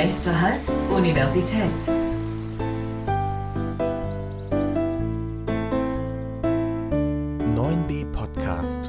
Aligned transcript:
Nächster 0.00 0.40
Halt, 0.40 0.62
Universität. 0.90 1.72
Podcast. 8.12 8.88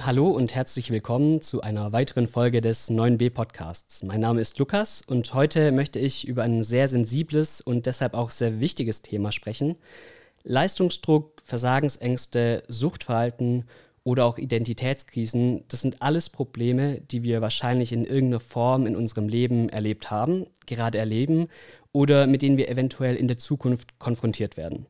Hallo 0.00 0.28
und 0.30 0.54
herzlich 0.54 0.92
willkommen 0.92 1.40
zu 1.40 1.62
einer 1.62 1.90
weiteren 1.90 2.28
Folge 2.28 2.60
des 2.60 2.88
9b 2.92 3.30
Podcasts. 3.30 4.04
Mein 4.04 4.20
Name 4.20 4.40
ist 4.40 4.56
Lukas 4.60 5.02
und 5.04 5.34
heute 5.34 5.72
möchte 5.72 5.98
ich 5.98 6.28
über 6.28 6.44
ein 6.44 6.62
sehr 6.62 6.86
sensibles 6.86 7.60
und 7.60 7.86
deshalb 7.86 8.14
auch 8.14 8.30
sehr 8.30 8.60
wichtiges 8.60 9.02
Thema 9.02 9.32
sprechen. 9.32 9.76
Leistungsdruck, 10.44 11.42
Versagensängste, 11.42 12.62
Suchtverhalten 12.68 13.64
oder 14.04 14.26
auch 14.26 14.38
Identitätskrisen, 14.38 15.64
das 15.68 15.80
sind 15.80 16.02
alles 16.02 16.28
Probleme, 16.28 17.00
die 17.00 17.22
wir 17.22 17.40
wahrscheinlich 17.40 17.92
in 17.92 18.04
irgendeiner 18.04 18.40
Form 18.40 18.86
in 18.86 18.96
unserem 18.96 19.28
Leben 19.28 19.70
erlebt 19.70 20.10
haben, 20.10 20.46
gerade 20.66 20.98
erleben 20.98 21.48
oder 21.92 22.26
mit 22.26 22.42
denen 22.42 22.58
wir 22.58 22.68
eventuell 22.68 23.16
in 23.16 23.28
der 23.28 23.38
Zukunft 23.38 23.98
konfrontiert 23.98 24.56
werden. 24.56 24.86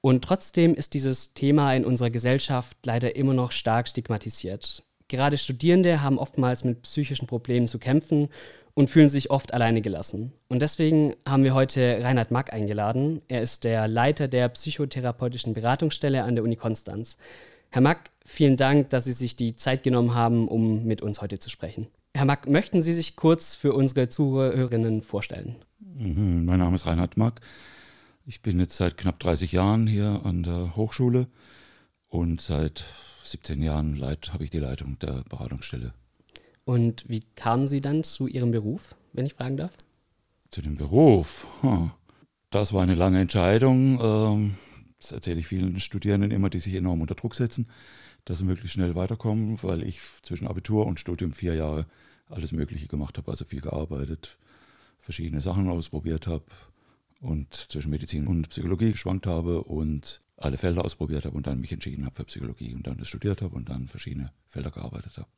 Und 0.00 0.24
trotzdem 0.24 0.74
ist 0.74 0.94
dieses 0.94 1.34
Thema 1.34 1.72
in 1.72 1.84
unserer 1.84 2.10
Gesellschaft 2.10 2.76
leider 2.84 3.16
immer 3.16 3.34
noch 3.34 3.52
stark 3.52 3.88
stigmatisiert. 3.88 4.84
Gerade 5.08 5.38
Studierende 5.38 6.02
haben 6.02 6.18
oftmals 6.18 6.64
mit 6.64 6.82
psychischen 6.82 7.28
Problemen 7.28 7.68
zu 7.68 7.78
kämpfen 7.78 8.28
und 8.74 8.90
fühlen 8.90 9.08
sich 9.08 9.30
oft 9.30 9.54
alleine 9.54 9.80
gelassen. 9.80 10.32
Und 10.48 10.62
deswegen 10.62 11.14
haben 11.26 11.44
wir 11.44 11.54
heute 11.54 12.00
Reinhard 12.02 12.30
Mack 12.30 12.52
eingeladen. 12.52 13.22
Er 13.28 13.40
ist 13.40 13.64
der 13.64 13.88
Leiter 13.88 14.28
der 14.28 14.48
psychotherapeutischen 14.48 15.54
Beratungsstelle 15.54 16.24
an 16.24 16.34
der 16.34 16.44
Uni 16.44 16.56
Konstanz. 16.56 17.16
Herr 17.76 17.82
Mack, 17.82 18.10
vielen 18.24 18.56
Dank, 18.56 18.88
dass 18.88 19.04
Sie 19.04 19.12
sich 19.12 19.36
die 19.36 19.54
Zeit 19.54 19.82
genommen 19.82 20.14
haben, 20.14 20.48
um 20.48 20.84
mit 20.86 21.02
uns 21.02 21.20
heute 21.20 21.38
zu 21.38 21.50
sprechen. 21.50 21.88
Herr 22.14 22.24
Mack, 22.24 22.48
möchten 22.48 22.80
Sie 22.80 22.94
sich 22.94 23.16
kurz 23.16 23.54
für 23.54 23.74
unsere 23.74 24.08
Zuhörerinnen 24.08 25.02
vorstellen? 25.02 25.56
Mhm, 25.80 26.46
mein 26.46 26.60
Name 26.60 26.74
ist 26.74 26.86
Reinhard 26.86 27.18
Mack. 27.18 27.42
Ich 28.24 28.40
bin 28.40 28.58
jetzt 28.60 28.78
seit 28.78 28.96
knapp 28.96 29.18
30 29.18 29.52
Jahren 29.52 29.86
hier 29.86 30.22
an 30.24 30.42
der 30.42 30.74
Hochschule 30.74 31.26
und 32.08 32.40
seit 32.40 32.82
17 33.24 33.60
Jahren 33.60 34.00
habe 34.00 34.42
ich 34.42 34.48
die 34.48 34.58
Leitung 34.58 34.98
der 35.00 35.24
Beratungsstelle. 35.28 35.92
Und 36.64 37.06
wie 37.10 37.24
kamen 37.34 37.66
Sie 37.66 37.82
dann 37.82 38.04
zu 38.04 38.26
Ihrem 38.26 38.52
Beruf, 38.52 38.94
wenn 39.12 39.26
ich 39.26 39.34
fragen 39.34 39.58
darf? 39.58 39.72
Zu 40.48 40.62
dem 40.62 40.78
Beruf? 40.78 41.46
Das 42.48 42.72
war 42.72 42.82
eine 42.82 42.94
lange 42.94 43.20
Entscheidung. 43.20 44.54
Das 45.00 45.12
erzähle 45.12 45.40
ich 45.40 45.46
vielen 45.46 45.78
Studierenden 45.78 46.30
immer, 46.30 46.50
die 46.50 46.58
sich 46.58 46.74
enorm 46.74 47.00
unter 47.00 47.14
Druck 47.14 47.34
setzen, 47.34 47.68
dass 48.24 48.38
sie 48.38 48.44
möglichst 48.44 48.74
schnell 48.74 48.94
weiterkommen, 48.94 49.58
weil 49.62 49.82
ich 49.82 50.00
zwischen 50.22 50.46
Abitur 50.46 50.86
und 50.86 51.00
Studium 51.00 51.32
vier 51.32 51.54
Jahre 51.54 51.86
alles 52.28 52.52
Mögliche 52.52 52.88
gemacht 52.88 53.18
habe, 53.18 53.30
also 53.30 53.44
viel 53.44 53.60
gearbeitet, 53.60 54.38
verschiedene 54.98 55.40
Sachen 55.40 55.68
ausprobiert 55.68 56.26
habe 56.26 56.44
und 57.20 57.54
zwischen 57.54 57.90
Medizin 57.90 58.26
und 58.26 58.48
Psychologie 58.48 58.92
geschwankt 58.92 59.26
habe 59.26 59.62
und 59.62 60.22
alle 60.36 60.58
Felder 60.58 60.84
ausprobiert 60.84 61.24
habe 61.24 61.36
und 61.36 61.46
dann 61.46 61.60
mich 61.60 61.72
entschieden 61.72 62.04
habe 62.04 62.14
für 62.14 62.24
Psychologie 62.24 62.74
und 62.74 62.86
dann 62.86 62.98
das 62.98 63.08
studiert 63.08 63.42
habe 63.42 63.54
und 63.54 63.68
dann 63.68 63.88
verschiedene 63.88 64.32
Felder 64.46 64.70
gearbeitet 64.70 65.16
habe. 65.16 65.28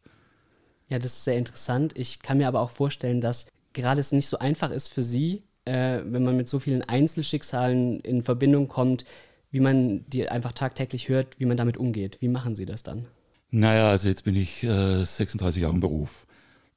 Ja, 0.89 0.99
das 0.99 1.13
ist 1.13 1.25
sehr 1.25 1.37
interessant. 1.37 1.97
Ich 1.97 2.21
kann 2.21 2.39
mir 2.39 2.49
aber 2.49 2.61
auch 2.61 2.71
vorstellen, 2.71 3.21
dass 3.21 3.47
gerade 3.75 4.01
es 4.01 4.13
nicht 4.13 4.27
so 4.27 4.39
einfach 4.39 4.71
ist 4.71 4.89
für 4.89 5.03
Sie, 5.03 5.43
äh, 5.67 6.01
wenn 6.05 6.25
man 6.25 6.37
mit 6.37 6.49
so 6.49 6.59
vielen 6.59 6.83
Einzelschicksalen 6.83 8.01
in 8.01 8.23
Verbindung 8.23 8.69
kommt, 8.69 9.05
wie 9.51 9.61
man 9.61 10.05
die 10.07 10.29
einfach 10.29 10.53
tagtäglich 10.53 11.09
hört, 11.09 11.39
wie 11.39 11.47
man 11.47 11.57
damit 11.57 11.77
umgeht. 11.77 12.21
Wie 12.21 12.29
machen 12.29 12.57
Sie 12.57 12.67
das 12.67 12.83
dann? 12.83 13.07
Naja, 13.51 13.89
also 13.91 14.09
jetzt 14.09 14.25
bin 14.25 14.37
ich 14.37 14.63
äh, 14.65 15.05
36 15.05 15.63
Jahre 15.63 15.75
im 15.75 15.81
Beruf. 15.81 16.27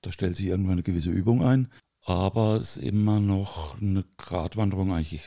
Da 0.02 0.12
stellt 0.12 0.36
sich 0.36 0.48
irgendwann 0.48 0.74
eine 0.74 0.84
gewisse 0.84 1.12
Übung 1.12 1.44
ein, 1.44 1.70
aber 2.06 2.56
es 2.56 2.78
ist 2.78 2.84
immer 2.84 3.20
noch 3.20 3.80
eine 3.80 4.06
Gratwanderung, 4.18 4.94
eigentlich 4.94 5.22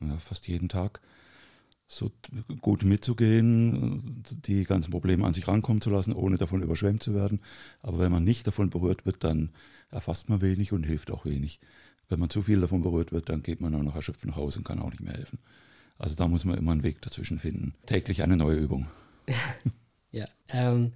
ja, 0.00 0.18
fast 0.18 0.48
jeden 0.48 0.68
Tag, 0.68 1.00
so 1.86 2.12
gut 2.60 2.82
mitzugehen, 2.82 4.22
die 4.44 4.64
ganzen 4.64 4.90
Probleme 4.90 5.24
an 5.24 5.32
sich 5.32 5.48
rankommen 5.48 5.80
zu 5.80 5.88
lassen, 5.88 6.12
ohne 6.12 6.36
davon 6.36 6.62
überschwemmt 6.62 7.02
zu 7.02 7.14
werden. 7.14 7.40
Aber 7.80 7.98
wenn 8.00 8.12
man 8.12 8.24
nicht 8.24 8.46
davon 8.46 8.68
berührt 8.68 9.06
wird, 9.06 9.24
dann 9.24 9.50
erfasst 9.90 10.28
man 10.28 10.42
wenig 10.42 10.72
und 10.72 10.84
hilft 10.84 11.10
auch 11.10 11.24
wenig. 11.24 11.60
Wenn 12.10 12.20
man 12.20 12.28
zu 12.28 12.42
viel 12.42 12.60
davon 12.60 12.82
berührt 12.82 13.12
wird, 13.12 13.30
dann 13.30 13.42
geht 13.42 13.62
man 13.62 13.74
auch 13.74 13.82
noch 13.82 13.96
erschöpft 13.96 14.26
nach 14.26 14.36
Hause 14.36 14.58
und 14.58 14.64
kann 14.64 14.80
auch 14.80 14.90
nicht 14.90 15.02
mehr 15.02 15.14
helfen. 15.14 15.38
Also 15.98 16.14
da 16.14 16.28
muss 16.28 16.44
man 16.44 16.56
immer 16.56 16.72
einen 16.72 16.84
Weg 16.84 17.02
dazwischen 17.02 17.38
finden. 17.38 17.74
Täglich 17.86 18.22
eine 18.22 18.36
neue 18.36 18.56
Übung. 18.56 18.86
ja, 20.12 20.28
ähm, 20.48 20.92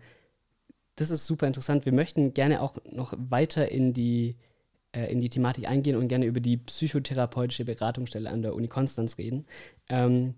das 0.97 1.11
ist 1.11 1.27
super 1.27 1.47
interessant. 1.47 1.85
Wir 1.85 1.93
möchten 1.93 2.35
gerne 2.35 2.63
auch 2.63 2.77
noch 2.91 3.13
weiter 3.17 3.71
in 3.71 3.93
die, 3.93 4.37
äh, 4.93 5.11
in 5.13 5.21
die 5.21 5.29
Thematik 5.29 5.69
eingehen 5.69 5.97
und 5.97 6.09
gerne 6.09 6.27
über 6.27 6.41
die 6.41 6.57
psychotherapeutische 6.57 7.65
Beratungsstelle 7.65 8.31
an 8.31 8.43
der 8.43 8.55
Uni 8.55 8.69
Konstanz 8.69 9.19
reden. 9.19 9.47
Ähm, 9.89 10.35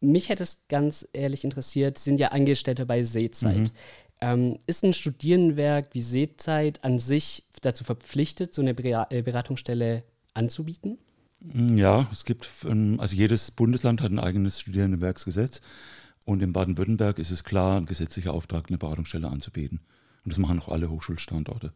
mich 0.00 0.28
hätte 0.28 0.44
es 0.44 0.68
ganz 0.68 1.08
ehrlich 1.12 1.42
interessiert, 1.42 1.98
Sie 1.98 2.10
sind 2.10 2.20
ja 2.20 2.28
Angestellte 2.28 2.86
bei 2.86 3.02
Seezeit. 3.02 3.56
Mhm. 3.56 3.70
Ähm, 4.20 4.58
ist 4.66 4.84
ein 4.84 4.92
Studierendenwerk 4.92 5.88
wie 5.92 6.00
Seezeit 6.00 6.84
an 6.84 6.98
sich 6.98 7.44
dazu 7.60 7.84
verpflichtet, 7.84 8.54
so 8.54 8.62
eine 8.62 8.70
äh, 8.70 9.22
Beratungsstelle 9.22 10.04
anzubieten? 10.32 10.98
Mm, 11.52 11.76
ja, 11.76 12.08
es 12.12 12.24
gibt, 12.24 12.48
also 12.64 13.16
jedes 13.16 13.50
Bundesland 13.50 14.00
hat 14.00 14.10
ein 14.10 14.18
eigenes 14.18 14.60
Studierendenwerksgesetz 14.60 15.60
und 16.24 16.42
in 16.42 16.52
Baden-Württemberg 16.52 17.18
ist 17.18 17.30
es 17.30 17.44
klar, 17.44 17.80
ein 17.80 17.86
gesetzlicher 17.86 18.32
Auftrag, 18.32 18.66
eine 18.68 18.78
Beratungsstelle 18.78 19.28
anzubieten. 19.28 19.80
Und 20.24 20.32
das 20.32 20.38
machen 20.38 20.58
auch 20.58 20.68
alle 20.68 20.90
Hochschulstandorte. 20.90 21.72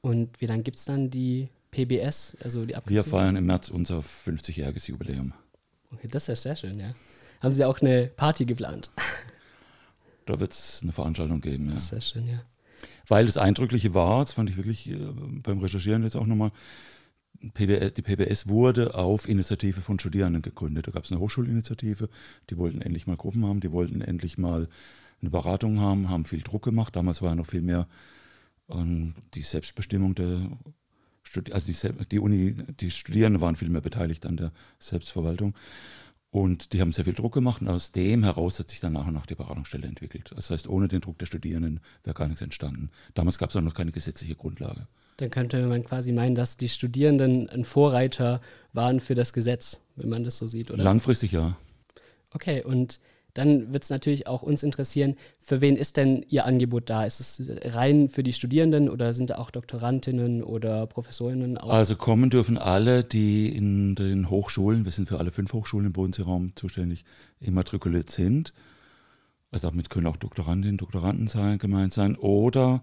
Und 0.00 0.40
wie 0.40 0.46
lange 0.46 0.64
gibt 0.64 0.76
es 0.76 0.84
dann 0.84 1.08
die 1.08 1.48
PBS, 1.70 2.36
also 2.42 2.66
die 2.66 2.74
Wir 2.86 3.04
feiern 3.04 3.36
im 3.36 3.46
März 3.46 3.68
unser 3.68 4.00
50-jähriges 4.00 4.88
Jubiläum. 4.88 5.32
Okay, 5.92 6.08
das 6.08 6.24
ist 6.24 6.28
ja 6.28 6.36
sehr 6.36 6.56
schön, 6.56 6.78
ja. 6.78 6.92
Haben 7.40 7.54
Sie 7.54 7.64
auch 7.64 7.80
eine 7.80 8.06
Party 8.08 8.44
geplant? 8.44 8.90
Da 10.24 10.38
wird 10.38 10.52
es 10.52 10.78
eine 10.84 10.92
Veranstaltung 10.92 11.40
geben, 11.40 11.66
ja. 11.66 11.74
Das 11.74 11.82
ist 11.82 11.88
sehr 11.88 12.00
schön, 12.00 12.28
ja. 12.28 12.42
Weil 13.08 13.26
das 13.26 13.36
Eindrückliche 13.36 13.92
war, 13.92 14.20
das 14.20 14.34
fand 14.34 14.48
ich 14.48 14.56
wirklich 14.56 14.88
äh, 14.88 14.96
beim 15.42 15.58
Recherchieren 15.58 16.04
jetzt 16.04 16.14
auch 16.14 16.26
nochmal, 16.26 16.52
PBS, 17.50 17.94
die 17.94 18.02
PBS 18.02 18.48
wurde 18.48 18.94
auf 18.94 19.28
Initiative 19.28 19.80
von 19.80 19.98
Studierenden 19.98 20.42
gegründet. 20.42 20.86
Da 20.86 20.92
gab 20.92 21.04
es 21.04 21.12
eine 21.12 21.20
Hochschulinitiative, 21.20 22.08
die 22.50 22.56
wollten 22.56 22.80
endlich 22.80 23.06
mal 23.06 23.16
Gruppen 23.16 23.44
haben, 23.46 23.60
die 23.60 23.72
wollten 23.72 24.00
endlich 24.00 24.38
mal 24.38 24.68
eine 25.20 25.30
Beratung 25.30 25.80
haben, 25.80 26.08
haben 26.08 26.24
viel 26.24 26.40
Druck 26.40 26.62
gemacht. 26.62 26.96
Damals 26.96 27.22
war 27.22 27.30
ja 27.30 27.34
noch 27.34 27.46
viel 27.46 27.62
mehr 27.62 27.88
ähm, 28.68 29.14
die 29.34 29.42
Selbstbestimmung 29.42 30.14
der 30.14 30.50
Studi 31.22 31.52
also 31.52 31.72
die, 31.72 32.06
die 32.06 32.18
Uni, 32.18 32.54
die 32.80 32.90
Studierenden 32.90 33.40
waren 33.40 33.56
viel 33.56 33.68
mehr 33.68 33.80
beteiligt 33.80 34.26
an 34.26 34.36
der 34.36 34.52
Selbstverwaltung. 34.78 35.54
Und 36.32 36.72
die 36.72 36.80
haben 36.80 36.92
sehr 36.92 37.04
viel 37.04 37.12
Druck 37.12 37.34
gemacht 37.34 37.60
und 37.60 37.68
aus 37.68 37.92
dem 37.92 38.24
heraus 38.24 38.58
hat 38.58 38.70
sich 38.70 38.80
dann 38.80 38.94
nach 38.94 39.06
und 39.06 39.12
nach 39.12 39.26
die 39.26 39.34
Beratungsstelle 39.34 39.86
entwickelt. 39.86 40.32
Das 40.34 40.48
heißt, 40.48 40.66
ohne 40.66 40.88
den 40.88 41.02
Druck 41.02 41.18
der 41.18 41.26
Studierenden 41.26 41.80
wäre 42.04 42.14
gar 42.14 42.26
nichts 42.26 42.40
entstanden. 42.40 42.90
Damals 43.12 43.36
gab 43.36 43.50
es 43.50 43.56
auch 43.56 43.60
noch 43.60 43.74
keine 43.74 43.92
gesetzliche 43.92 44.34
Grundlage. 44.34 44.86
Dann 45.18 45.28
könnte 45.28 45.66
man 45.66 45.84
quasi 45.84 46.10
meinen, 46.10 46.34
dass 46.34 46.56
die 46.56 46.70
Studierenden 46.70 47.50
ein 47.50 47.64
Vorreiter 47.64 48.40
waren 48.72 49.00
für 49.00 49.14
das 49.14 49.34
Gesetz, 49.34 49.82
wenn 49.96 50.08
man 50.08 50.24
das 50.24 50.38
so 50.38 50.48
sieht, 50.48 50.70
oder? 50.70 50.82
Langfristig 50.82 51.32
ja. 51.32 51.54
Okay, 52.30 52.62
und 52.62 52.98
dann 53.34 53.72
wird 53.72 53.84
es 53.84 53.90
natürlich 53.90 54.26
auch 54.26 54.42
uns 54.42 54.62
interessieren, 54.62 55.16
für 55.38 55.60
wen 55.60 55.76
ist 55.76 55.96
denn 55.96 56.24
Ihr 56.28 56.44
Angebot 56.44 56.90
da? 56.90 57.04
Ist 57.04 57.20
es 57.20 57.42
rein 57.74 58.08
für 58.08 58.22
die 58.22 58.32
Studierenden 58.32 58.90
oder 58.90 59.12
sind 59.12 59.30
da 59.30 59.36
auch 59.36 59.50
Doktorandinnen 59.50 60.42
oder 60.42 60.86
Professorinnen? 60.86 61.56
Auch? 61.58 61.72
Also 61.72 61.96
kommen 61.96 62.30
dürfen 62.30 62.58
alle, 62.58 63.04
die 63.04 63.48
in 63.48 63.94
den 63.94 64.28
Hochschulen, 64.28 64.84
wir 64.84 64.92
sind 64.92 65.08
für 65.08 65.18
alle 65.18 65.30
fünf 65.30 65.52
Hochschulen 65.52 65.86
im 65.86 65.92
Bodenseeraum 65.92 66.52
zuständig, 66.56 67.04
immatrikuliert 67.40 68.10
sind. 68.10 68.52
Also 69.50 69.68
damit 69.68 69.90
können 69.90 70.06
auch 70.06 70.16
Doktorandinnen, 70.16 70.78
Doktoranden 70.78 71.26
sein, 71.26 71.58
gemeint 71.58 71.92
sein 71.92 72.16
oder 72.16 72.82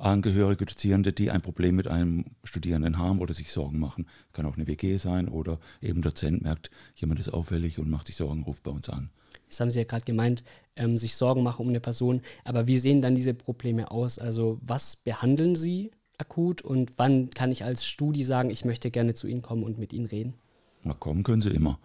Angehörige, 0.00 0.64
Dozierende, 0.64 1.12
die 1.12 1.30
ein 1.30 1.42
Problem 1.42 1.76
mit 1.76 1.86
einem 1.86 2.24
Studierenden 2.42 2.96
haben 2.96 3.18
oder 3.18 3.34
sich 3.34 3.52
Sorgen 3.52 3.78
machen. 3.78 4.06
Kann 4.32 4.46
auch 4.46 4.56
eine 4.56 4.66
WG 4.66 4.96
sein 4.96 5.28
oder 5.28 5.58
eben 5.82 6.00
Dozent 6.00 6.42
merkt, 6.42 6.70
jemand 6.94 7.20
ist 7.20 7.28
auffällig 7.28 7.78
und 7.78 7.90
macht 7.90 8.06
sich 8.06 8.16
Sorgen, 8.16 8.42
ruft 8.44 8.62
bei 8.62 8.70
uns 8.70 8.88
an. 8.88 9.10
Das 9.50 9.60
haben 9.60 9.70
Sie 9.70 9.78
ja 9.78 9.84
gerade 9.84 10.04
gemeint, 10.04 10.42
ähm, 10.76 10.96
sich 10.96 11.14
Sorgen 11.14 11.42
machen 11.42 11.62
um 11.62 11.68
eine 11.68 11.80
Person. 11.80 12.22
Aber 12.44 12.66
wie 12.66 12.78
sehen 12.78 13.02
dann 13.02 13.14
diese 13.14 13.34
Probleme 13.34 13.90
aus? 13.90 14.18
Also 14.18 14.58
was 14.62 14.96
behandeln 14.96 15.54
Sie 15.54 15.90
akut 16.18 16.62
und 16.62 16.92
wann 16.96 17.30
kann 17.30 17.52
ich 17.52 17.64
als 17.64 17.84
Studi 17.84 18.22
sagen, 18.22 18.50
ich 18.50 18.64
möchte 18.64 18.90
gerne 18.90 19.14
zu 19.14 19.26
Ihnen 19.26 19.42
kommen 19.42 19.62
und 19.62 19.78
mit 19.78 19.92
Ihnen 19.92 20.06
reden? 20.06 20.34
Na 20.82 20.94
kommen 20.94 21.22
können 21.22 21.42
Sie 21.42 21.50
immer. 21.50 21.78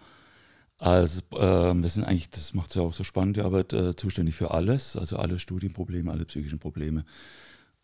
Also 0.78 1.22
äh, 1.32 1.74
wir 1.74 1.90
sind 1.90 2.04
eigentlich, 2.04 2.30
das 2.30 2.54
macht 2.54 2.70
es 2.70 2.76
ja 2.76 2.82
auch 2.82 2.94
so 2.94 3.04
spannend, 3.04 3.38
die 3.38 3.42
Arbeit, 3.42 3.74
äh, 3.74 3.96
zuständig 3.96 4.36
für 4.36 4.52
alles, 4.52 4.98
also 4.98 5.18
alle 5.18 5.40
Studienprobleme, 5.40 6.12
alle 6.12 6.26
psychischen 6.26 6.60
Probleme 6.60 7.06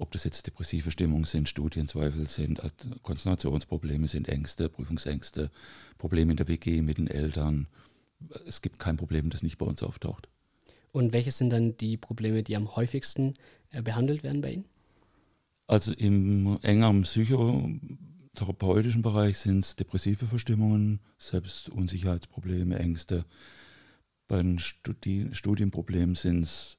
ob 0.02 0.12
das 0.12 0.24
jetzt 0.24 0.48
depressive 0.48 0.90
Stimmungen 0.90 1.26
sind, 1.26 1.48
Studienzweifel 1.48 2.28
sind, 2.28 2.60
Konzentrationsprobleme 3.04 4.08
sind, 4.08 4.28
Ängste, 4.28 4.68
Prüfungsängste, 4.68 5.52
Probleme 6.00 6.32
in 6.32 6.38
der 6.38 6.48
WG 6.48 6.82
mit 6.82 6.98
den 6.98 7.08
Eltern. 7.08 7.68
Es 8.46 8.62
gibt 8.62 8.80
kein 8.80 8.98
Problem, 8.98 9.30
das 9.30 9.44
nicht 9.44 9.58
bei 9.58 9.66
uns 9.66 9.84
auftaucht. 9.84 10.28
Und 10.92 11.14
welche 11.14 11.32
sind 11.32 11.52
dann 11.52 11.78
die 11.78 11.98
Probleme, 11.98 12.44
die 12.44 12.56
am 12.56 12.76
häufigsten 12.76 13.34
äh, 13.70 13.82
behandelt 13.82 14.24
werden 14.24 14.42
bei 14.42 14.54
Ihnen? 14.54 14.66
Also 15.68 15.94
im 15.94 16.60
engeren 16.64 17.04
Psycho 17.04 17.70
therapeutischen 18.36 19.02
Bereich 19.02 19.38
sind 19.38 19.60
es 19.60 19.76
depressive 19.76 20.26
Verstimmungen, 20.26 21.00
selbst 21.18 21.70
Unsicherheitsprobleme, 21.70 22.78
Ängste. 22.78 23.26
Bei 24.28 24.38
den 24.38 24.60
Studi 24.60 25.30
Studienproblemen 25.32 26.16
sind 26.16 26.44
es 26.44 26.78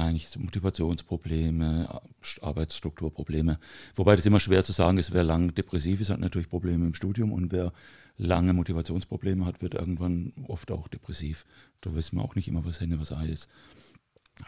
eigentlich 0.00 0.36
Motivationsprobleme, 0.38 2.00
Arbeitsstrukturprobleme. 2.40 3.58
Wobei 3.94 4.16
das 4.16 4.26
immer 4.26 4.40
schwer 4.40 4.64
zu 4.64 4.72
sagen 4.72 4.98
ist, 4.98 5.12
wer 5.12 5.24
lang 5.24 5.54
depressiv 5.54 6.00
ist, 6.00 6.10
hat 6.10 6.20
natürlich 6.20 6.48
Probleme 6.48 6.86
im 6.86 6.94
Studium 6.94 7.32
und 7.32 7.52
wer 7.52 7.72
lange 8.18 8.52
Motivationsprobleme 8.52 9.46
hat, 9.46 9.62
wird 9.62 9.74
irgendwann 9.74 10.32
oft 10.48 10.70
auch 10.70 10.88
depressiv. 10.88 11.46
Da 11.80 11.94
wissen 11.94 12.16
wir 12.16 12.24
auch 12.24 12.34
nicht 12.34 12.48
immer, 12.48 12.64
was 12.64 12.80
Hände, 12.80 13.00
was 13.00 13.12
Ei 13.12 13.26
ist. 13.26 13.48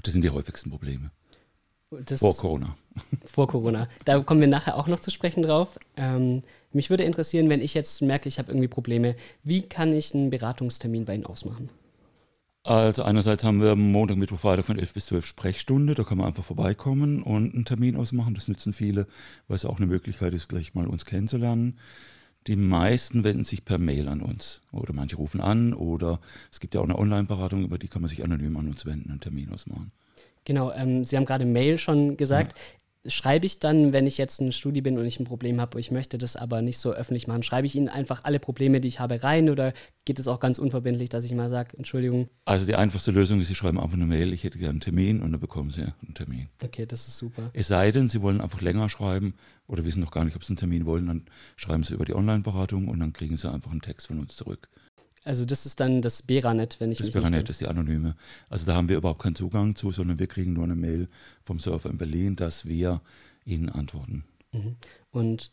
Das 0.03 0.13
sind 0.13 0.23
die 0.23 0.31
häufigsten 0.31 0.71
Probleme. 0.71 1.11
Das 2.07 2.21
vor 2.21 2.37
Corona. 2.37 2.75
Vor 3.25 3.49
Corona. 3.49 3.89
Da 4.05 4.21
kommen 4.21 4.41
wir 4.41 4.49
nachher 4.49 4.77
auch 4.77 4.87
noch 4.87 5.01
zu 5.01 5.11
sprechen 5.11 5.43
drauf. 5.43 5.79
Ähm, 5.97 6.43
mich 6.73 6.89
würde 6.89 7.05
interessieren, 7.05 7.51
wenn 7.51 7.61
ich 7.61 7.75
jetzt 7.75 8.01
merke, 8.01 8.29
ich 8.29 8.39
habe 8.39 8.51
irgendwie 8.51 8.69
Probleme, 8.69 9.15
wie 9.43 9.63
kann 9.63 9.93
ich 9.93 10.15
einen 10.15 10.31
Beratungstermin 10.31 11.05
bei 11.05 11.15
Ihnen 11.15 11.27
ausmachen? 11.27 11.69
Also 12.65 13.03
einerseits 13.03 13.43
haben 13.43 13.61
wir 13.61 13.75
Montag, 13.75 14.17
Mittwoch, 14.17 14.39
Freitag 14.39 14.65
von 14.67 14.79
11 14.79 14.95
bis 14.95 15.07
12 15.07 15.27
Sprechstunde. 15.27 15.95
Da 15.95 16.05
kann 16.05 16.19
man 16.19 16.29
einfach 16.29 16.45
vorbeikommen 16.45 17.23
und 17.23 17.55
einen 17.55 17.65
Termin 17.65 17.97
ausmachen. 17.97 18.35
Das 18.35 18.47
nützen 18.47 18.73
viele, 18.73 19.07
weil 19.49 19.57
es 19.57 19.65
auch 19.65 19.79
eine 19.79 19.87
Möglichkeit 19.87 20.33
ist, 20.33 20.49
gleich 20.49 20.73
mal 20.75 20.87
uns 20.87 21.05
kennenzulernen. 21.05 21.79
Die 22.47 22.57
meisten 22.57 23.25
wenden 23.25 23.45
sich 23.45 23.65
per 23.65 23.79
Mail 23.79 24.09
an 24.09 24.21
uns 24.21 24.63
oder 24.73 24.93
manche 24.93 25.17
rufen 25.17 25.41
an 25.41 25.75
oder 25.75 26.21
es 26.51 26.61
gibt 26.61 26.75
ja 26.75 26.81
auch 26.81 26.85
eine 26.85 26.99
Online-Beratung, 26.99 27.65
über 27.65 27.79
die 27.79 27.89
kann 27.89 28.03
man 28.03 28.09
sich 28.09 28.25
anonym 28.25 28.57
an 28.57 28.67
uns 28.67 28.85
wenden, 28.85 29.11
einen 29.11 29.21
Termin 29.21 29.51
ausmachen. 29.53 29.93
Genau, 30.45 30.73
ähm, 30.73 31.05
Sie 31.05 31.17
haben 31.17 31.25
gerade 31.25 31.45
Mail 31.45 31.79
schon 31.79 32.17
gesagt. 32.17 32.59
Schreibe 33.07 33.47
ich 33.47 33.59
dann, 33.59 33.93
wenn 33.93 34.07
ich 34.07 34.17
jetzt 34.17 34.41
ein 34.41 34.53
Studi 34.53 34.81
bin 34.81 34.97
und 34.97 35.05
ich 35.05 35.19
ein 35.19 35.25
Problem 35.25 35.61
habe, 35.61 35.81
ich 35.81 35.91
möchte 35.91 36.19
das 36.19 36.37
aber 36.37 36.63
nicht 36.63 36.79
so 36.79 36.93
öffentlich 36.93 37.27
machen, 37.27 37.43
schreibe 37.43 37.67
ich 37.67 37.75
Ihnen 37.75 37.89
einfach 37.89 38.23
alle 38.23 38.39
Probleme, 38.39 38.81
die 38.81 38.87
ich 38.87 39.01
habe, 39.01 39.25
rein 39.25 39.51
oder 39.51 39.73
geht 40.05 40.21
es 40.21 40.29
auch 40.29 40.39
ganz 40.39 40.59
unverbindlich, 40.61 41.09
dass 41.09 41.25
ich 41.25 41.35
mal 41.35 41.51
sage, 41.51 41.77
Entschuldigung? 41.77 42.29
Also 42.45 42.65
die 42.65 42.77
einfachste 42.77 43.11
Lösung 43.11 43.41
ist, 43.41 43.49
Sie 43.49 43.57
schreiben 43.57 43.81
einfach 43.81 43.97
eine 43.97 44.07
Mail, 44.07 44.33
ich 44.33 44.45
hätte 44.45 44.59
gerne 44.59 44.71
einen 44.71 44.81
Termin 44.81 45.21
und 45.21 45.33
dann 45.33 45.41
bekommen 45.41 45.71
Sie 45.71 45.83
einen 45.83 46.15
Termin. 46.15 46.49
Okay, 46.63 46.87
das 46.87 47.09
ist 47.09 47.19
super. 47.19 47.51
Es 47.55 47.67
sei 47.67 47.91
denn, 47.91 48.09
Sie 48.09 48.23
wollen 48.23 48.41
einfach 48.41 48.61
länger 48.61 48.89
schreiben 48.89 49.35
oder 49.67 49.85
wissen 49.85 50.01
noch 50.01 50.13
gar 50.13 50.25
nicht, 50.25 50.37
ob 50.37 50.45
Sie 50.45 50.51
einen 50.51 50.59
Termin 50.59 50.87
wollen, 50.87 51.07
dann 51.09 51.25
schreiben 51.57 51.83
Sie 51.83 51.95
über 51.95 52.05
die 52.05 52.15
Online-Beratung 52.15 52.87
und 52.87 53.01
dann 53.01 53.13
kriegen 53.13 53.37
Sie 53.37 53.51
einfach 53.51 53.73
einen 53.73 53.83
Text 53.83 54.07
von 54.07 54.21
uns 54.21 54.37
zurück. 54.37 54.69
Also 55.25 55.45
das 55.45 55.67
ist 55.67 55.79
dann 55.79 56.03
das 56.03 56.23
Beranet, 56.23 56.81
wenn 56.81 56.91
ich 56.91 56.99
Das 56.99 57.11
Beranet 57.11 57.49
ist 57.49 57.61
die 57.61 57.69
anonyme. 57.69 58.17
Also 58.49 58.67
da 58.67 58.75
haben 58.75 58.89
wir 58.89 58.97
überhaupt 58.97 59.21
keinen 59.21 59.37
Zugang 59.37 59.77
zu, 59.77 59.93
sondern 59.93 60.19
wir 60.19 60.27
kriegen 60.27 60.53
nur 60.53 60.65
eine 60.65 60.75
Mail 60.75 61.09
vom 61.41 61.59
Server 61.59 61.91
in 61.91 61.99
Berlin, 61.99 62.37
dass 62.37 62.67
wir 62.67 63.01
Ihnen 63.45 63.69
antworten. 63.69 64.25
Mhm. 64.53 64.77
Und 65.11 65.51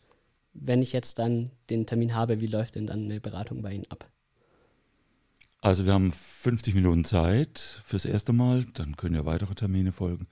wenn 0.52 0.82
ich 0.82 0.92
jetzt 0.92 1.18
dann 1.18 1.50
den 1.70 1.86
Termin 1.86 2.14
habe, 2.14 2.40
wie 2.40 2.46
läuft 2.46 2.74
denn 2.74 2.88
dann 2.88 3.04
eine 3.04 3.20
Beratung 3.20 3.62
bei 3.62 3.72
Ihnen 3.72 3.86
ab? 3.90 4.10
Also 5.60 5.86
wir 5.86 5.92
haben 5.92 6.10
50 6.10 6.74
Minuten 6.74 7.04
Zeit 7.04 7.80
fürs 7.84 8.06
erste 8.06 8.32
Mal, 8.32 8.64
dann 8.74 8.96
können 8.96 9.14
ja 9.14 9.26
weitere 9.26 9.54
Termine 9.54 9.92
folgen. 9.92 10.26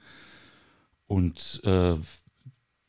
Und 1.07 1.61
äh, 1.65 1.95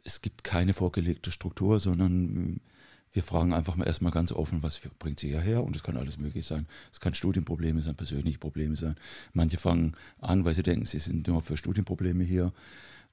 es 0.04 0.22
gibt 0.22 0.44
keine 0.44 0.74
vorgelegte 0.74 1.31
Struktur, 1.31 1.80
sondern 1.80 2.62
wir 3.11 3.23
fragen 3.23 3.53
einfach 3.53 3.75
mal 3.75 3.88
erstmal 3.88 4.11
ganz 4.11 4.31
offen, 4.31 4.61
was 4.61 4.79
bringt 5.00 5.19
sie 5.19 5.29
hierher? 5.29 5.63
Und 5.63 5.75
es 5.75 5.83
kann 5.83 5.97
alles 5.97 6.17
möglich 6.17 6.45
sein. 6.45 6.67
Es 6.91 7.00
kann 7.00 7.13
Studienprobleme 7.13 7.81
sein, 7.81 7.95
persönliche 7.95 8.38
Probleme 8.38 8.75
sein. 8.75 8.95
Manche 9.33 9.57
fangen 9.57 9.95
an, 10.19 10.45
weil 10.45 10.53
sie 10.53 10.63
denken, 10.63 10.85
sie 10.85 11.00
sind 11.00 11.27
nur 11.27 11.41
für 11.41 11.57
Studienprobleme 11.57 12.23
hier. 12.23 12.53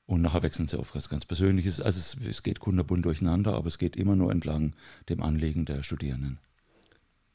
Und 0.06 0.22
nachher 0.22 0.43
wechseln 0.43 0.69
sie 0.69 0.78
auf 0.78 0.94
was 0.94 1.08
ganz 1.08 1.25
Persönliches. 1.25 1.81
Also 1.81 1.98
es, 1.98 2.28
es 2.28 2.43
geht 2.43 2.60
kunderbunt 2.60 3.04
durcheinander, 3.04 3.54
aber 3.54 3.69
es 3.69 3.78
geht 3.78 3.96
immer 3.96 4.16
nur 4.16 4.31
entlang 4.31 4.75
dem 5.08 5.22
Anliegen 5.22 5.64
der 5.64 5.82
Studierenden. 5.82 6.38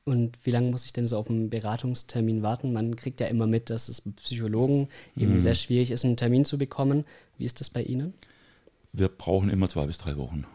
Und 0.04 0.38
wie 0.44 0.52
lange 0.52 0.72
muss 0.72 0.86
ich 0.86 0.94
denn 0.94 1.06
so 1.06 1.18
auf 1.18 1.30
einen 1.30 1.50
Beratungstermin 1.50 2.42
warten? 2.42 2.74
Man 2.74 2.96
kriegt 2.96 3.20
ja 3.20 3.28
immer 3.28 3.46
mit, 3.46 3.70
dass 3.70 3.90
es 3.90 4.02
Psychologen 4.02 4.88
eben 5.16 5.34
mhm. 5.34 5.40
sehr 5.40 5.56
schwierig 5.56 5.92
ist, 5.92 6.06
einen 6.06 6.18
Termin 6.18 6.46
zu 6.46 6.58
bekommen. 6.58 7.06
Wie 7.38 7.46
ist 7.46 7.60
das 7.60 7.70
bei 7.70 7.84
Ihnen? 7.84 8.14
Wir 8.94 9.10
brauchen 9.10 9.50
immer 9.50 9.70
zwei 9.70 9.86
bis 9.86 9.98
drei 9.98 10.18
Wochen. 10.18 10.46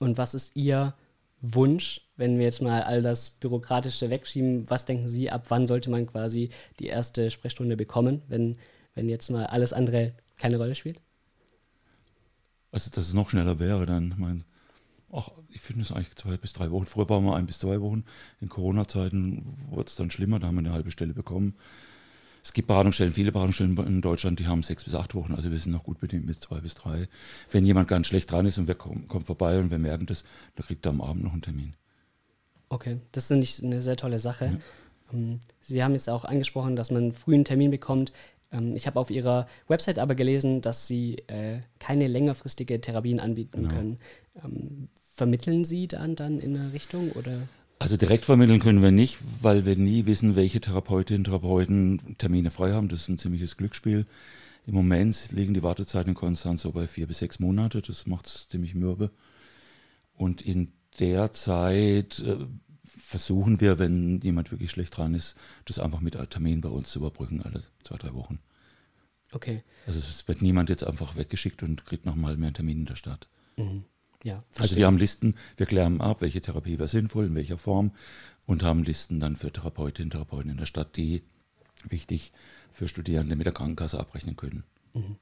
Und 0.00 0.18
was 0.18 0.34
ist 0.34 0.54
Ihr 0.54 0.94
Wunsch, 1.40 2.02
wenn 2.16 2.38
wir 2.38 2.44
jetzt 2.44 2.60
mal 2.60 2.82
all 2.82 3.02
das 3.02 3.30
Bürokratische 3.30 4.10
wegschieben, 4.10 4.68
was 4.68 4.84
denken 4.84 5.08
Sie, 5.08 5.30
ab 5.30 5.46
wann 5.48 5.66
sollte 5.66 5.90
man 5.90 6.06
quasi 6.06 6.50
die 6.78 6.86
erste 6.86 7.30
Sprechstunde 7.30 7.76
bekommen, 7.76 8.22
wenn, 8.28 8.58
wenn 8.94 9.08
jetzt 9.08 9.30
mal 9.30 9.46
alles 9.46 9.72
andere 9.72 10.12
keine 10.36 10.58
Rolle 10.58 10.74
spielt? 10.74 11.00
Also, 12.72 12.90
dass 12.90 13.08
es 13.08 13.14
noch 13.14 13.30
schneller 13.30 13.58
wäre, 13.58 13.86
dann 13.86 14.14
mein, 14.18 14.44
ach, 15.12 15.30
ich 15.48 15.60
finde 15.60 15.82
es 15.82 15.92
eigentlich 15.92 16.14
zwei 16.14 16.36
bis 16.36 16.52
drei 16.52 16.70
Wochen. 16.70 16.84
Früher 16.84 17.08
waren 17.08 17.24
wir 17.24 17.34
ein 17.34 17.46
bis 17.46 17.58
zwei 17.58 17.80
Wochen. 17.80 18.04
In 18.40 18.48
Corona-Zeiten 18.48 19.56
wurde 19.70 19.88
es 19.88 19.96
dann 19.96 20.10
schlimmer, 20.10 20.38
da 20.38 20.46
haben 20.46 20.56
wir 20.56 20.60
eine 20.60 20.72
halbe 20.72 20.90
Stelle 20.90 21.14
bekommen. 21.14 21.56
Es 22.42 22.52
gibt 22.52 22.68
Beratungsstellen, 22.68 23.12
viele 23.12 23.32
Beratungsstellen 23.32 23.76
in 23.78 24.00
Deutschland, 24.00 24.40
die 24.40 24.46
haben 24.46 24.62
sechs 24.62 24.84
bis 24.84 24.94
acht 24.94 25.14
Wochen. 25.14 25.34
Also 25.34 25.50
wir 25.50 25.58
sind 25.58 25.72
noch 25.72 25.84
gut 25.84 26.00
bedient 26.00 26.26
mit 26.26 26.40
zwei 26.40 26.60
bis 26.60 26.74
drei. 26.74 27.08
Wenn 27.50 27.66
jemand 27.66 27.88
ganz 27.88 28.06
schlecht 28.06 28.30
dran 28.30 28.46
ist 28.46 28.58
und 28.58 28.66
wir 28.66 28.74
kommen, 28.74 29.08
kommt 29.08 29.26
vorbei 29.26 29.58
und 29.58 29.70
wir 29.70 29.78
merken 29.78 30.06
das, 30.06 30.24
dann 30.56 30.66
kriegt 30.66 30.86
er 30.86 30.90
am 30.90 31.00
Abend 31.00 31.24
noch 31.24 31.32
einen 31.32 31.42
Termin. 31.42 31.74
Okay, 32.68 32.98
das 33.12 33.30
ist 33.30 33.64
eine 33.64 33.82
sehr 33.82 33.96
tolle 33.96 34.18
Sache. 34.18 34.60
Ja. 35.12 35.18
Ähm, 35.18 35.40
Sie 35.60 35.82
haben 35.82 35.92
jetzt 35.92 36.08
auch 36.08 36.24
angesprochen, 36.24 36.76
dass 36.76 36.90
man 36.90 37.12
früh 37.12 37.34
einen 37.34 37.44
Termin 37.44 37.70
bekommt. 37.70 38.12
Ähm, 38.52 38.76
ich 38.76 38.86
habe 38.86 38.98
auf 38.98 39.10
Ihrer 39.10 39.46
Website 39.68 39.98
aber 39.98 40.14
gelesen, 40.14 40.60
dass 40.60 40.86
Sie 40.86 41.16
äh, 41.26 41.60
keine 41.78 42.06
längerfristige 42.06 42.80
Therapien 42.80 43.20
anbieten 43.20 43.62
genau. 43.62 43.74
können. 43.74 43.98
Ähm, 44.44 44.88
vermitteln 45.12 45.64
Sie 45.64 45.88
dann, 45.88 46.16
dann 46.16 46.38
in 46.38 46.56
eine 46.56 46.72
Richtung 46.72 47.10
oder? 47.12 47.42
Also 47.80 47.96
direkt 47.96 48.26
vermitteln 48.26 48.60
können 48.60 48.82
wir 48.82 48.90
nicht, 48.90 49.18
weil 49.40 49.64
wir 49.64 49.74
nie 49.74 50.04
wissen, 50.04 50.36
welche 50.36 50.60
Therapeutinnen 50.60 51.20
und 51.20 51.24
Therapeuten 51.24 52.16
Termine 52.18 52.50
frei 52.50 52.72
haben. 52.72 52.88
Das 52.88 53.00
ist 53.00 53.08
ein 53.08 53.16
ziemliches 53.16 53.56
Glücksspiel. 53.56 54.06
Im 54.66 54.74
Moment 54.74 55.32
liegen 55.32 55.54
die 55.54 55.62
Wartezeiten 55.62 56.10
in 56.10 56.14
Konstanz 56.14 56.60
so 56.60 56.72
bei 56.72 56.86
vier 56.86 57.06
bis 57.06 57.20
sechs 57.20 57.40
Monate. 57.40 57.80
Das 57.80 58.06
macht 58.06 58.26
es 58.26 58.48
ziemlich 58.50 58.74
mürbe. 58.74 59.10
Und 60.14 60.42
in 60.42 60.72
der 60.98 61.32
Zeit 61.32 62.18
äh, 62.20 62.36
versuchen 62.84 63.62
wir, 63.62 63.78
wenn 63.78 64.20
jemand 64.20 64.50
wirklich 64.50 64.70
schlecht 64.70 64.94
dran 64.98 65.14
ist, 65.14 65.34
das 65.64 65.78
einfach 65.78 66.00
mit 66.00 66.18
Termin 66.28 66.60
bei 66.60 66.68
uns 66.68 66.90
zu 66.90 66.98
überbrücken, 66.98 67.40
alle 67.40 67.62
zwei, 67.82 67.96
drei 67.96 68.12
Wochen. 68.12 68.40
Okay. 69.32 69.62
Also 69.86 70.00
es 70.00 70.28
wird 70.28 70.42
niemand 70.42 70.68
jetzt 70.68 70.84
einfach 70.84 71.16
weggeschickt 71.16 71.62
und 71.62 71.86
kriegt 71.86 72.04
nochmal 72.04 72.36
mehr 72.36 72.52
Termin 72.52 72.80
in 72.80 72.86
der 72.86 72.96
Stadt. 72.96 73.26
Mhm. 73.56 73.84
Ja, 74.22 74.44
also 74.58 74.76
wir 74.76 74.86
haben 74.86 74.98
Listen, 74.98 75.34
wir 75.56 75.66
klären 75.66 76.00
ab, 76.00 76.20
welche 76.20 76.42
Therapie 76.42 76.78
wäre 76.78 76.88
sinnvoll, 76.88 77.26
in 77.26 77.34
welcher 77.34 77.56
Form 77.56 77.92
und 78.46 78.62
haben 78.62 78.82
Listen 78.82 79.18
dann 79.18 79.36
für 79.36 79.50
Therapeutinnen 79.50 80.08
und 80.08 80.12
Therapeuten 80.12 80.50
in 80.50 80.58
der 80.58 80.66
Stadt, 80.66 80.96
die 80.96 81.22
wichtig 81.88 82.32
für 82.72 82.88
Studierende 82.88 83.36
mit 83.36 83.46
der 83.46 83.54
Krankenkasse 83.54 83.98
abrechnen 83.98 84.36
können. 84.36 84.64
Mhm. 84.92 85.16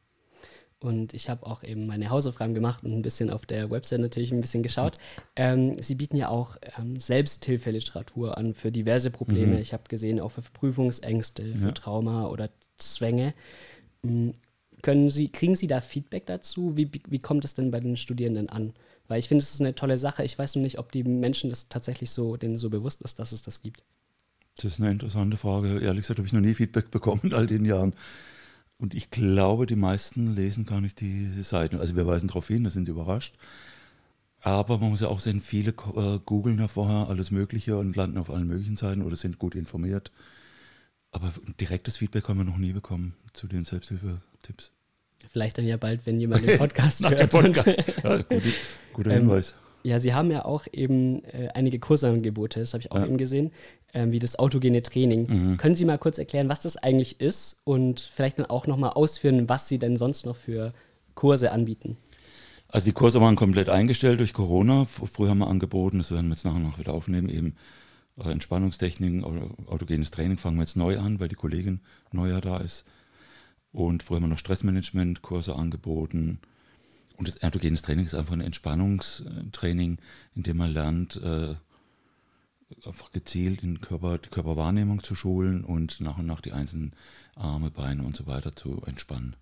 Und 0.80 1.12
ich 1.12 1.28
habe 1.28 1.44
auch 1.44 1.64
eben 1.64 1.86
meine 1.86 2.08
Hausaufgaben 2.08 2.54
gemacht 2.54 2.84
und 2.84 2.92
ein 2.92 3.02
bisschen 3.02 3.30
auf 3.30 3.46
der 3.46 3.70
Website 3.70 3.98
natürlich 3.98 4.30
ein 4.32 4.40
bisschen 4.40 4.62
geschaut. 4.62 4.96
Ähm, 5.34 5.76
Sie 5.80 5.96
bieten 5.96 6.16
ja 6.16 6.28
auch 6.28 6.56
ähm, 6.78 6.96
Selbsthilfeliteratur 6.96 8.38
an 8.38 8.54
für 8.54 8.70
diverse 8.70 9.10
Probleme. 9.10 9.54
Mhm. 9.54 9.60
Ich 9.60 9.72
habe 9.72 9.84
gesehen, 9.88 10.20
auch 10.20 10.30
für 10.30 10.42
Prüfungsängste, 10.42 11.54
für 11.56 11.66
ja. 11.66 11.72
Trauma 11.72 12.26
oder 12.28 12.50
Zwänge. 12.76 13.34
Mhm. 14.02 14.34
Können 14.82 15.10
Sie, 15.10 15.30
kriegen 15.30 15.56
Sie 15.56 15.66
da 15.66 15.80
Feedback 15.80 16.26
dazu? 16.26 16.76
Wie, 16.76 16.88
wie 17.08 17.18
kommt 17.18 17.44
es 17.44 17.54
denn 17.54 17.72
bei 17.72 17.80
den 17.80 17.96
Studierenden 17.96 18.48
an? 18.48 18.72
Weil 19.08 19.18
ich 19.18 19.28
finde, 19.28 19.42
es 19.42 19.52
ist 19.52 19.60
eine 19.60 19.74
tolle 19.74 19.98
Sache. 19.98 20.22
Ich 20.22 20.38
weiß 20.38 20.54
nur 20.54 20.62
nicht, 20.62 20.78
ob 20.78 20.92
die 20.92 21.02
Menschen 21.02 21.50
das 21.50 21.68
tatsächlich 21.68 22.10
so, 22.10 22.36
denen 22.36 22.58
so 22.58 22.70
bewusst 22.70 23.02
ist, 23.02 23.18
dass 23.18 23.32
es 23.32 23.42
das 23.42 23.62
gibt. 23.62 23.82
Das 24.56 24.74
ist 24.74 24.80
eine 24.80 24.90
interessante 24.90 25.36
Frage. 25.36 25.80
Ehrlich 25.80 26.02
gesagt 26.02 26.18
habe 26.18 26.26
ich 26.26 26.32
noch 26.32 26.40
nie 26.40 26.54
Feedback 26.54 26.90
bekommen 26.92 27.22
in 27.24 27.34
all 27.34 27.46
den 27.46 27.64
Jahren. 27.64 27.94
Und 28.78 28.94
ich 28.94 29.10
glaube, 29.10 29.66
die 29.66 29.76
meisten 29.76 30.28
lesen 30.28 30.66
gar 30.66 30.80
nicht 30.80 31.00
die 31.00 31.42
Seiten. 31.42 31.80
Also 31.80 31.96
wir 31.96 32.06
weisen 32.06 32.28
darauf 32.28 32.46
hin, 32.46 32.64
da 32.64 32.70
sind 32.70 32.88
überrascht. 32.88 33.34
Aber 34.40 34.78
man 34.78 34.90
muss 34.90 35.00
ja 35.00 35.08
auch 35.08 35.20
sehen, 35.20 35.40
viele 35.40 35.70
äh, 35.70 36.20
googeln 36.24 36.58
ja 36.58 36.68
vorher 36.68 37.08
alles 37.08 37.32
Mögliche 37.32 37.76
und 37.76 37.96
landen 37.96 38.18
auf 38.18 38.30
allen 38.30 38.46
möglichen 38.46 38.76
Seiten 38.76 39.02
oder 39.02 39.16
sind 39.16 39.38
gut 39.38 39.56
informiert. 39.56 40.12
Aber 41.10 41.32
direktes 41.60 41.96
Feedback 41.96 42.28
haben 42.28 42.38
wir 42.38 42.44
noch 42.44 42.58
nie 42.58 42.72
bekommen 42.72 43.14
zu 43.32 43.48
den 43.48 43.64
Selbsthilfe-Tipps. 43.64 44.72
Vielleicht 45.30 45.58
dann 45.58 45.66
ja 45.66 45.76
bald, 45.76 46.06
wenn 46.06 46.20
jemand 46.20 46.46
den 46.46 46.58
Podcast 46.58 47.06
hört. 47.06 47.18
Der 47.18 47.26
Podcast. 47.26 47.84
ja, 48.04 48.18
gute, 48.22 48.52
guter 48.92 49.10
ähm, 49.10 49.20
Hinweis. 49.22 49.54
Ja, 49.82 50.00
Sie 50.00 50.12
haben 50.12 50.30
ja 50.30 50.44
auch 50.44 50.66
eben 50.72 51.25
äh, 51.25 51.48
einige 51.54 51.78
Kursangebote, 51.78 52.60
das 52.60 52.75
habe 52.75 52.82
ich 52.82 52.90
auch 52.90 52.96
ja. 52.96 53.06
eben 53.06 53.16
gesehen, 53.16 53.52
ähm, 53.94 54.12
wie 54.12 54.18
das 54.18 54.38
autogene 54.38 54.82
Training. 54.82 55.26
Mhm. 55.28 55.56
Können 55.56 55.75
Sie 55.75 55.84
mal 55.84 55.98
kurz 55.98 56.18
erklären, 56.18 56.48
was 56.48 56.60
das 56.60 56.76
eigentlich 56.76 57.20
ist 57.20 57.60
und 57.64 58.00
vielleicht 58.00 58.38
dann 58.38 58.46
auch 58.46 58.66
nochmal 58.66 58.90
ausführen, 58.90 59.48
was 59.48 59.68
Sie 59.68 59.78
denn 59.78 59.96
sonst 59.96 60.26
noch 60.26 60.37
für 60.37 60.72
Kurse 61.14 61.52
anbieten? 61.52 61.96
Also 62.68 62.84
die 62.84 62.92
Kurse 62.92 63.20
waren 63.20 63.34
komplett 63.34 63.68
eingestellt 63.68 64.20
durch 64.20 64.34
Corona. 64.34 64.84
Früher 64.84 65.30
haben 65.30 65.38
wir 65.38 65.48
angeboten, 65.48 65.98
das 65.98 66.10
werden 66.10 66.26
wir 66.26 66.34
jetzt 66.34 66.44
nachher 66.44 66.58
noch 66.58 66.78
wieder 66.78 66.92
aufnehmen, 66.92 67.28
eben 67.28 67.56
äh, 68.18 68.30
Entspannungstechniken, 68.30 69.25
autogenes 69.66 70.10
Training 70.10 70.38
fangen 70.38 70.56
wir 70.56 70.62
jetzt 70.62 70.76
neu 70.76 70.98
an, 70.98 71.20
weil 71.20 71.28
die 71.28 71.34
Kollegin 71.34 71.80
neuer 72.12 72.40
da 72.40 72.56
ist. 72.58 72.84
Und 73.72 74.02
früher 74.02 74.16
haben 74.16 74.25
wir 74.25 74.28
noch 74.28 74.38
Stressmanagement-Kurse 74.38 75.54
angeboten. 75.54 76.40
Und 77.16 77.28
das 77.28 77.37
ergogenes 77.37 77.82
Training 77.82 78.04
ist 78.04 78.14
einfach 78.14 78.32
ein 78.32 78.40
Entspannungstraining, 78.40 79.98
in 80.34 80.42
dem 80.42 80.56
man 80.56 80.70
lernt, 80.70 81.16
äh, 81.16 81.54
einfach 82.84 83.10
gezielt 83.10 83.62
den 83.62 83.80
Körper, 83.80 84.18
die 84.18 84.28
Körperwahrnehmung 84.28 85.02
zu 85.02 85.14
schulen 85.14 85.64
und 85.64 86.00
nach 86.00 86.18
und 86.18 86.26
nach 86.26 86.40
die 86.40 86.52
einzelnen 86.52 86.92
Arme, 87.34 87.70
Beine 87.70 88.02
und 88.04 88.16
so 88.16 88.26
weiter 88.26 88.54
zu 88.54 88.82
entspannen. 88.87 89.37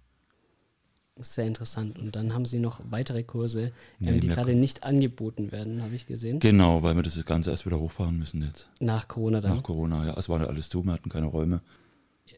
Sehr 1.18 1.46
interessant. 1.46 1.98
Und 1.98 2.14
dann 2.14 2.34
haben 2.34 2.44
Sie 2.44 2.58
noch 2.58 2.80
weitere 2.90 3.22
Kurse, 3.22 3.72
nee, 3.98 4.10
ähm, 4.10 4.20
die 4.20 4.28
gerade 4.28 4.54
nicht 4.54 4.84
angeboten 4.84 5.50
werden, 5.50 5.82
habe 5.82 5.94
ich 5.94 6.06
gesehen. 6.06 6.40
Genau, 6.40 6.82
weil 6.82 6.94
wir 6.94 7.02
das 7.02 7.22
Ganze 7.24 7.50
erst 7.50 7.64
wieder 7.64 7.80
hochfahren 7.80 8.18
müssen 8.18 8.42
jetzt. 8.42 8.68
Nach 8.80 9.08
Corona 9.08 9.40
dann? 9.40 9.54
Nach 9.54 9.62
Corona, 9.62 10.06
ja. 10.06 10.14
Es 10.18 10.28
war 10.28 10.40
ja 10.40 10.46
alles 10.46 10.68
zu, 10.68 10.84
wir 10.84 10.92
hatten 10.92 11.08
keine 11.08 11.26
Räume. 11.26 11.62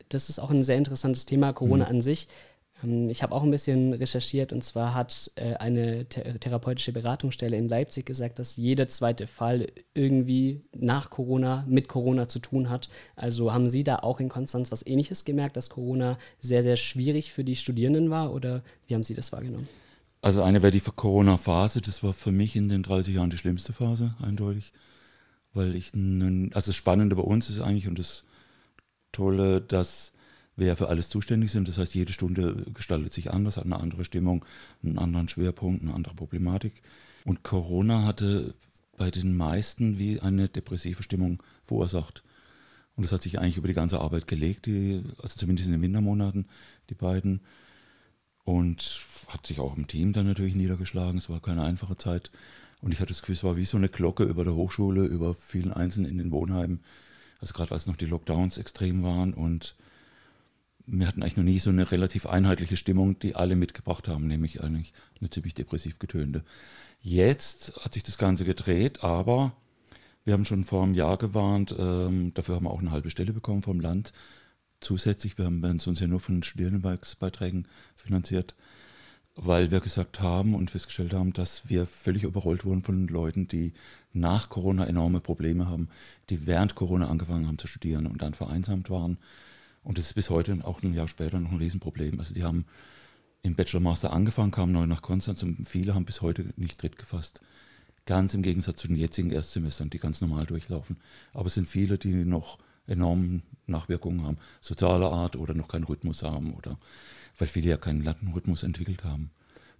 Das 0.09 0.28
ist 0.28 0.38
auch 0.38 0.50
ein 0.50 0.62
sehr 0.62 0.76
interessantes 0.76 1.26
Thema, 1.26 1.52
Corona 1.52 1.85
mhm. 1.85 1.90
an 1.90 2.00
sich. 2.02 2.28
Ähm, 2.83 3.09
ich 3.11 3.23
habe 3.23 3.35
auch 3.35 3.42
ein 3.42 3.50
bisschen 3.50 3.92
recherchiert 3.92 4.52
und 4.52 4.62
zwar 4.62 4.95
hat 4.95 5.30
äh, 5.37 5.54
eine 5.54 6.07
therapeutische 6.09 6.92
Beratungsstelle 6.92 7.57
in 7.57 7.68
Leipzig 7.68 8.07
gesagt, 8.07 8.38
dass 8.38 8.57
jeder 8.57 8.88
zweite 8.88 9.26
Fall 9.26 9.66
irgendwie 9.95 10.61
nach 10.76 11.11
Corona 11.11 11.64
mit 11.68 11.88
Corona 11.88 12.28
zu 12.28 12.38
tun 12.38 12.71
hat. 12.71 12.88
Also 13.16 13.52
haben 13.52 13.68
Sie 13.68 13.85
da 13.85 13.97
auch 13.97 14.21
in 14.21 14.28
Konstanz 14.28 14.73
was 14.73 14.87
Ähnliches 14.87 15.25
gemerkt, 15.25 15.57
dass 15.57 15.71
Corona 15.71 16.18
sehr, 16.38 16.62
sehr 16.62 16.76
schwierig 16.76 17.33
für 17.33 17.45
die 17.45 17.57
Studierenden 17.57 18.11
war 18.11 18.33
oder 18.33 18.62
wie 18.87 18.95
haben 18.95 19.02
Sie 19.02 19.14
das 19.14 19.33
wahrgenommen? 19.33 19.68
Also 20.21 20.42
eine 20.42 20.62
wäre 20.62 20.73
die 20.73 20.80
Corona-Phase, 20.80 21.80
das 21.80 22.02
war 22.02 22.12
für 22.12 22.33
mich 22.33 22.57
in 22.57 22.68
den 22.68 22.83
30 22.83 23.14
Jahren 23.14 23.30
die 23.30 23.38
schlimmste 23.38 23.73
Phase, 23.73 24.14
eindeutig. 24.21 24.73
Weil 25.54 25.76
ich, 25.76 25.92
also 25.95 26.71
das 26.71 26.75
Spannende 26.75 27.14
bei 27.14 27.23
uns 27.23 27.49
ist 27.49 27.61
eigentlich 27.61 27.87
und 27.87 27.99
das 27.99 28.25
Tolle, 29.12 29.61
dass 29.61 30.12
wer 30.57 30.77
für 30.77 30.88
alles 30.88 31.09
zuständig 31.09 31.50
sind. 31.53 31.69
Das 31.69 31.79
heißt, 31.79 31.95
jede 31.95 32.12
Stunde 32.12 32.67
gestaltet 32.75 33.12
sich 33.12 33.31
anders, 33.31 33.57
hat 33.57 33.65
eine 33.65 33.81
andere 33.81 34.05
Stimmung, 34.05 34.45
einen 34.83 34.99
anderen 34.99 35.29
Schwerpunkt, 35.29 35.83
eine 35.83 35.95
andere 35.95 36.15
Problematik. 36.15 36.83
Und 37.25 37.43
Corona 37.43 38.05
hatte 38.05 38.55
bei 38.97 39.11
den 39.11 39.37
meisten 39.37 39.99
wie 39.99 40.21
eine 40.21 40.49
depressive 40.49 41.03
Stimmung 41.03 41.43
verursacht. 41.62 42.25
Und 42.97 43.05
das 43.05 43.12
hat 43.12 43.23
sich 43.23 43.38
eigentlich 43.38 43.57
über 43.57 43.69
die 43.69 43.75
ganze 43.75 44.00
Arbeit 44.00 44.27
gelegt, 44.27 44.67
die, 44.67 45.05
also 45.23 45.37
zumindest 45.37 45.69
in 45.69 45.73
den 45.73 45.83
Wintermonaten, 45.83 46.47
die 46.91 46.95
beiden. 46.95 47.41
Und 48.43 49.00
hat 49.29 49.47
sich 49.47 49.61
auch 49.61 49.77
im 49.77 49.87
Team 49.87 50.12
dann 50.12 50.27
natürlich 50.27 50.57
niedergeschlagen. 50.57 51.19
Es 51.19 51.29
war 51.29 51.41
keine 51.41 51.62
einfache 51.62 51.97
Zeit. 51.97 52.33
Und 52.81 52.93
ich 52.93 53.00
hatte 53.00 53.12
das 53.12 53.21
Gefühl, 53.21 53.35
es 53.35 53.45
war 53.45 53.57
wie 53.57 53.65
so 53.65 53.77
eine 53.77 53.88
Glocke 53.88 54.25
über 54.25 54.43
der 54.43 54.55
Hochschule, 54.55 55.05
über 55.05 55.35
vielen 55.35 55.73
Einzelnen 55.73 56.11
in 56.11 56.19
den 56.19 56.33
Wohnheimen. 56.33 56.81
Also 57.40 57.54
gerade 57.54 57.73
als 57.73 57.87
noch 57.87 57.97
die 57.97 58.07
Lockdowns 58.07 58.59
extrem 58.59 59.02
waren 59.02 59.35
und 59.35 59.76
wir 60.90 61.07
hatten 61.07 61.23
eigentlich 61.23 61.37
noch 61.37 61.45
nie 61.45 61.59
so 61.59 61.71
eine 61.71 61.90
relativ 61.90 62.26
einheitliche 62.26 62.76
Stimmung, 62.76 63.18
die 63.18 63.37
alle 63.37 63.57
mitgebracht 63.57 64.09
haben, 64.09 64.26
nämlich 64.26 64.62
eigentlich 64.62 64.95
eine 65.21 65.28
ziemlich 65.28 65.54
depressiv 65.54 65.99
getönte. 65.99 66.45
Jetzt 67.00 67.75
hat 67.85 67.95
sich 67.95 68.02
das 68.02 68.16
Ganze 68.16 68.45
gedreht, 68.45 69.04
aber 69.04 69.52
wir 70.25 70.33
haben 70.33 70.47
schon 70.47 70.64
vor 70.64 70.83
einem 70.83 70.95
Jahr 70.95 71.18
gewarnt, 71.18 71.75
ähm, 71.78 72.33
dafür 72.35 72.57
haben 72.57 72.64
wir 72.64 72.71
auch 72.71 72.80
eine 72.80 72.90
halbe 72.90 73.11
Stelle 73.11 73.33
bekommen 73.33 73.62
vom 73.62 73.80
Land. 73.80 74.12
Zusätzlich, 74.80 75.37
wir 75.38 75.45
haben 75.45 75.62
uns 75.62 76.00
ja 76.00 76.07
nur 76.07 76.21
von 76.21 76.42
Studierendenwerksbeiträgen 76.42 77.66
finanziert, 77.95 78.54
weil 79.40 79.71
wir 79.71 79.80
gesagt 79.80 80.21
haben 80.21 80.54
und 80.54 80.71
festgestellt 80.71 81.14
haben, 81.14 81.33
dass 81.33 81.68
wir 81.68 81.87
völlig 81.87 82.25
überrollt 82.25 82.64
wurden 82.64 82.83
von 82.83 83.09
Leuten, 83.09 83.49
die 83.49 83.73
nach 84.12 84.50
Corona 84.50 84.87
enorme 84.87 85.21
Probleme 85.21 85.66
haben, 85.66 85.88
die 86.28 86.47
während 86.47 86.75
Corona 86.75 87.09
angefangen 87.09 87.47
haben 87.47 87.59
zu 87.59 87.68
studieren 87.68 88.07
und 88.07 88.21
dann 88.21 88.35
vereinsamt 88.35 88.90
waren 88.90 89.18
und 89.88 89.97
das 89.97 90.07
ist 90.07 90.12
bis 90.12 90.28
heute, 90.28 90.59
auch 90.64 90.83
ein 90.83 90.92
Jahr 90.92 91.09
später, 91.09 91.40
noch 91.40 91.50
ein 91.50 91.57
Riesenproblem. 91.57 92.18
Also 92.18 92.35
die 92.35 92.45
haben 92.45 92.66
im 93.42 93.54
Bachelor 93.54 93.80
Master 93.80 94.12
angefangen, 94.12 94.50
kamen 94.50 94.73
neu 94.73 94.87
nach 94.87 95.00
Konstanz 95.00 95.42
und 95.42 95.66
viele 95.66 95.95
haben 95.95 96.04
bis 96.04 96.21
heute 96.21 96.52
nicht 96.57 96.78
Tritt 96.78 96.99
gefasst. 96.99 97.40
Ganz 98.04 98.35
im 98.35 98.42
Gegensatz 98.42 98.80
zu 98.80 98.88
den 98.88 98.97
jetzigen 98.97 99.30
Erstsemestern, 99.30 99.88
die 99.88 99.99
ganz 99.99 100.21
normal 100.21 100.45
durchlaufen. 100.45 100.99
Aber 101.33 101.47
es 101.47 101.54
sind 101.54 101.68
viele, 101.68 101.97
die 101.97 102.12
noch 102.26 102.59
enorme 102.88 103.42
Nachwirkungen 103.66 104.25
haben, 104.25 104.38
sozialer 104.61 105.12
Art 105.12 105.37
oder 105.37 105.54
noch 105.54 105.68
keinen 105.68 105.85
Rhythmus 105.85 106.23
haben 106.23 106.54
oder 106.54 106.78
weil 107.38 107.49
viele 107.49 107.71
ja 107.71 107.76
keinen 107.76 108.02
Lattenrhythmus 108.02 108.62
entwickelt 108.62 109.04
haben. 109.04 109.30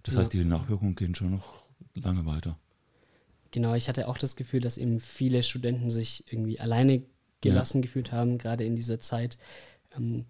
Das 0.03 0.13
ja. 0.13 0.21
heißt, 0.21 0.33
die 0.33 0.43
Nachwirkungen 0.45 0.95
gehen 0.95 1.15
schon 1.15 1.31
noch 1.31 1.63
lange 1.93 2.25
weiter. 2.25 2.57
Genau, 3.51 3.73
ich 3.73 3.89
hatte 3.89 4.07
auch 4.07 4.17
das 4.17 4.35
Gefühl, 4.35 4.61
dass 4.61 4.77
eben 4.77 4.99
viele 4.99 5.43
Studenten 5.43 5.91
sich 5.91 6.23
irgendwie 6.31 6.59
alleine 6.59 7.01
gelassen 7.41 7.79
ja. 7.79 7.81
gefühlt 7.81 8.11
haben, 8.11 8.37
gerade 8.37 8.63
in 8.63 8.75
dieser 8.75 8.99
Zeit. 8.99 9.37
Ähm, 9.95 10.25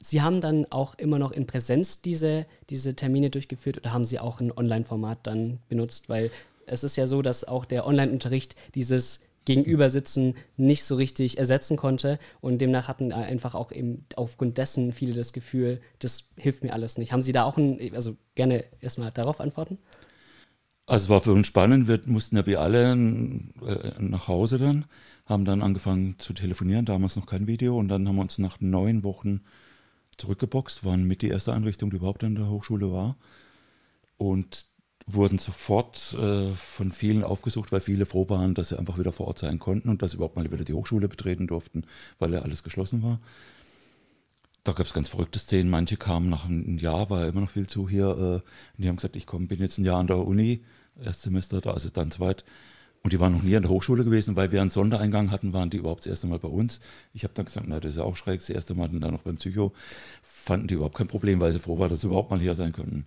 Sie 0.00 0.22
haben 0.22 0.40
dann 0.40 0.66
auch 0.70 0.94
immer 0.94 1.18
noch 1.18 1.32
in 1.32 1.46
Präsenz 1.46 2.00
diese, 2.00 2.46
diese 2.70 2.94
Termine 2.94 3.30
durchgeführt 3.30 3.78
oder 3.78 3.92
haben 3.92 4.04
Sie 4.04 4.18
auch 4.18 4.40
ein 4.40 4.52
Online-Format 4.52 5.26
dann 5.26 5.60
benutzt? 5.68 6.08
Weil 6.08 6.30
es 6.66 6.84
ist 6.84 6.96
ja 6.96 7.06
so, 7.06 7.22
dass 7.22 7.44
auch 7.44 7.64
der 7.64 7.86
Online-Unterricht 7.86 8.56
dieses 8.74 9.20
Gegenübersitzen 9.44 10.34
nicht 10.56 10.84
so 10.84 10.94
richtig 10.94 11.38
ersetzen 11.38 11.76
konnte 11.76 12.18
und 12.40 12.58
demnach 12.60 12.88
hatten 12.88 13.12
einfach 13.12 13.54
auch 13.54 13.72
eben 13.72 14.06
aufgrund 14.16 14.58
dessen 14.58 14.92
viele 14.92 15.14
das 15.14 15.32
Gefühl, 15.32 15.80
das 15.98 16.28
hilft 16.36 16.62
mir 16.62 16.72
alles 16.72 16.98
nicht. 16.98 17.12
Haben 17.12 17.22
Sie 17.22 17.32
da 17.32 17.44
auch 17.44 17.56
ein, 17.56 17.78
also 17.94 18.16
gerne 18.34 18.64
erstmal 18.80 19.10
darauf 19.10 19.40
antworten? 19.40 19.78
Also 20.86 21.04
es 21.04 21.08
war 21.08 21.20
für 21.22 21.32
uns 21.32 21.46
spannend, 21.46 21.88
wir 21.88 22.00
mussten 22.06 22.36
ja 22.36 22.44
wie 22.46 22.56
alle 22.56 22.92
äh, 22.92 24.02
nach 24.02 24.28
Hause 24.28 24.58
dann 24.58 24.84
haben 25.26 25.44
dann 25.44 25.62
angefangen 25.62 26.18
zu 26.18 26.34
telefonieren, 26.34 26.84
damals 26.84 27.16
noch 27.16 27.26
kein 27.26 27.46
Video 27.46 27.78
und 27.78 27.88
dann 27.88 28.06
haben 28.06 28.16
wir 28.16 28.22
uns 28.22 28.38
nach 28.38 28.60
neun 28.60 29.04
Wochen 29.04 29.40
zurückgeboxt, 30.16 30.84
waren 30.84 31.04
mit 31.04 31.22
die 31.22 31.28
erste 31.28 31.52
Einrichtung, 31.52 31.90
die 31.90 31.96
überhaupt 31.96 32.24
an 32.24 32.34
der 32.34 32.48
Hochschule 32.48 32.92
war 32.92 33.16
und 34.16 34.66
wurden 35.06 35.38
sofort 35.38 36.14
äh, 36.14 36.52
von 36.52 36.90
vielen 36.90 37.24
aufgesucht, 37.24 37.72
weil 37.72 37.80
viele 37.80 38.06
froh 38.06 38.28
waren, 38.30 38.54
dass 38.54 38.70
sie 38.70 38.78
einfach 38.78 38.98
wieder 38.98 39.12
vor 39.12 39.26
Ort 39.26 39.38
sein 39.38 39.58
konnten 39.58 39.88
und 39.90 40.02
dass 40.02 40.12
sie 40.12 40.16
überhaupt 40.16 40.36
mal 40.36 40.50
wieder 40.50 40.64
die 40.64 40.72
Hochschule 40.72 41.08
betreten 41.08 41.46
durften, 41.46 41.84
weil 42.18 42.32
ja 42.32 42.40
alles 42.40 42.62
geschlossen 42.62 43.02
war. 43.02 43.20
Da 44.64 44.72
gab 44.72 44.86
es 44.86 44.94
ganz 44.94 45.10
verrückte 45.10 45.38
Szenen. 45.38 45.68
Manche 45.68 45.98
kamen 45.98 46.30
nach 46.30 46.46
einem 46.46 46.78
Jahr, 46.78 47.10
war 47.10 47.20
ja 47.20 47.28
immer 47.28 47.42
noch 47.42 47.50
viel 47.50 47.68
zu 47.68 47.88
hier. 47.88 48.06
Äh, 48.06 48.34
und 48.36 48.44
die 48.78 48.88
haben 48.88 48.96
gesagt, 48.96 49.16
ich 49.16 49.26
komm, 49.26 49.46
bin 49.46 49.60
jetzt 49.60 49.78
ein 49.78 49.84
Jahr 49.84 49.98
an 49.98 50.06
der 50.06 50.18
Uni, 50.18 50.64
Erstsemester, 51.02 51.60
da 51.60 51.74
ist 51.74 51.84
es 51.84 51.92
dann 51.92 52.10
zweit. 52.10 52.44
Und 53.02 53.12
die 53.12 53.20
waren 53.20 53.34
noch 53.34 53.42
nie 53.42 53.54
an 53.54 53.62
der 53.62 53.70
Hochschule 53.70 54.02
gewesen, 54.02 54.34
weil 54.34 54.50
wir 54.50 54.62
einen 54.62 54.70
Sondereingang 54.70 55.30
hatten, 55.30 55.52
waren 55.52 55.68
die 55.68 55.76
überhaupt 55.76 56.00
das 56.00 56.06
erste 56.06 56.26
Mal 56.26 56.38
bei 56.38 56.48
uns. 56.48 56.80
Ich 57.12 57.24
habe 57.24 57.34
dann 57.34 57.44
gesagt, 57.44 57.66
na, 57.68 57.78
das 57.78 57.90
ist 57.90 57.98
ja 57.98 58.04
auch 58.04 58.16
schräg, 58.16 58.40
das 58.40 58.48
erste 58.48 58.74
Mal 58.74 58.88
dann 58.88 59.12
noch 59.12 59.20
beim 59.20 59.36
Psycho. 59.36 59.74
Fanden 60.22 60.68
die 60.68 60.74
überhaupt 60.76 60.96
kein 60.96 61.08
Problem, 61.08 61.38
weil 61.40 61.52
sie 61.52 61.58
froh 61.58 61.78
waren, 61.78 61.90
dass 61.90 62.00
sie 62.00 62.06
überhaupt 62.06 62.30
mal 62.30 62.40
hier 62.40 62.54
sein 62.54 62.72
können. 62.72 63.04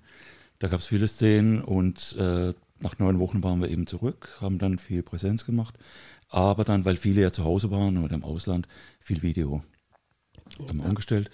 Da 0.59 0.67
gab 0.67 0.79
es 0.79 0.87
viele 0.87 1.07
Szenen 1.07 1.61
und 1.61 2.15
äh, 2.17 2.53
nach 2.79 2.99
neun 2.99 3.19
Wochen 3.19 3.43
waren 3.43 3.61
wir 3.61 3.69
eben 3.69 3.87
zurück, 3.87 4.37
haben 4.41 4.59
dann 4.59 4.79
viel 4.79 5.03
Präsenz 5.03 5.45
gemacht. 5.45 5.77
Aber 6.29 6.63
dann, 6.63 6.85
weil 6.85 6.97
viele 6.97 7.21
ja 7.21 7.31
zu 7.31 7.43
Hause 7.43 7.71
waren 7.71 7.97
oder 7.97 8.15
im 8.15 8.23
Ausland, 8.23 8.67
viel 8.99 9.21
Video. 9.21 9.63
Haben 10.67 10.79
wir 10.79 10.85
umgestellt 10.85 11.29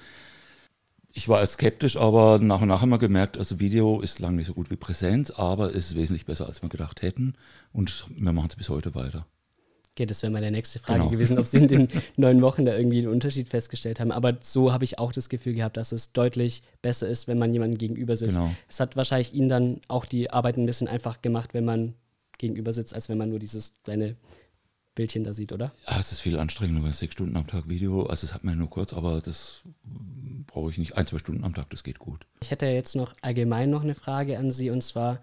ich 1.15 1.29
war 1.29 1.45
skeptisch, 1.45 1.95
aber 1.95 2.39
nach 2.39 2.61
und 2.61 2.67
nach 2.67 2.81
haben 2.81 2.89
wir 2.89 2.97
gemerkt, 2.97 3.37
also 3.37 3.59
Video 3.59 4.01
ist 4.01 4.19
lange 4.19 4.37
nicht 4.37 4.47
so 4.47 4.55
gut 4.55 4.71
wie 4.71 4.75
Präsenz, 4.75 5.29
aber 5.29 5.71
ist 5.71 5.95
wesentlich 5.95 6.25
besser, 6.25 6.47
als 6.47 6.63
wir 6.63 6.69
gedacht 6.69 7.03
hätten. 7.03 7.35
Und 7.71 8.07
wir 8.09 8.33
machen 8.33 8.49
es 8.49 8.55
bis 8.55 8.69
heute 8.69 8.95
weiter. 8.95 9.27
Okay, 9.95 10.07
das 10.07 10.23
wäre 10.23 10.31
meine 10.31 10.49
nächste 10.49 10.79
Frage 10.79 10.99
genau. 10.99 11.11
gewesen, 11.11 11.37
ob 11.37 11.45
Sie 11.45 11.57
in 11.57 11.67
den 11.67 11.87
neun 12.17 12.41
Wochen 12.41 12.65
da 12.65 12.75
irgendwie 12.75 12.97
einen 12.97 13.09
Unterschied 13.09 13.47
festgestellt 13.47 13.99
haben. 13.99 14.11
Aber 14.11 14.37
so 14.41 14.73
habe 14.73 14.85
ich 14.85 14.97
auch 14.97 15.11
das 15.11 15.29
Gefühl 15.29 15.53
gehabt, 15.53 15.77
dass 15.77 15.91
es 15.91 16.13
deutlich 16.13 16.63
besser 16.81 17.07
ist, 17.07 17.27
wenn 17.27 17.37
man 17.37 17.53
jemandem 17.53 17.77
gegenüber 17.77 18.15
sitzt. 18.15 18.37
Genau. 18.37 18.51
Es 18.67 18.79
hat 18.79 18.95
wahrscheinlich 18.95 19.35
Ihnen 19.35 19.49
dann 19.49 19.81
auch 19.87 20.05
die 20.05 20.31
Arbeit 20.31 20.57
ein 20.57 20.65
bisschen 20.65 20.87
einfach 20.87 21.21
gemacht, 21.21 21.53
wenn 21.53 21.65
man 21.65 21.93
gegenüber 22.39 22.73
sitzt, 22.73 22.95
als 22.95 23.07
wenn 23.07 23.19
man 23.19 23.29
nur 23.29 23.37
dieses 23.37 23.75
kleine 23.83 24.15
Bildchen 24.95 25.23
da 25.23 25.33
sieht, 25.33 25.51
oder? 25.53 25.73
Ja, 25.87 25.99
es 25.99 26.11
ist 26.11 26.21
viel 26.21 26.39
anstrengender, 26.39 26.83
weil 26.83 26.93
sechs 26.93 27.13
Stunden 27.13 27.37
am 27.37 27.45
Tag 27.45 27.69
Video, 27.69 28.03
also 28.07 28.25
das 28.25 28.33
hat 28.33 28.43
man 28.43 28.55
ja 28.55 28.59
nur 28.59 28.69
kurz, 28.69 28.93
aber 28.93 29.21
das 29.21 29.61
brauche 30.47 30.71
ich 30.71 30.77
nicht. 30.79 30.97
Ein, 30.97 31.05
zwei 31.05 31.19
Stunden 31.19 31.43
am 31.43 31.53
Tag, 31.53 31.69
das 31.69 31.83
geht 31.83 31.99
gut. 31.99 32.25
Ich 32.41 32.49
hätte 32.49 32.65
jetzt 32.65 32.95
noch 32.95 33.15
allgemein 33.21 33.69
noch 33.69 33.83
eine 33.83 33.95
Frage 33.95 34.37
an 34.37 34.51
Sie 34.51 34.69
und 34.69 34.83
zwar, 34.83 35.21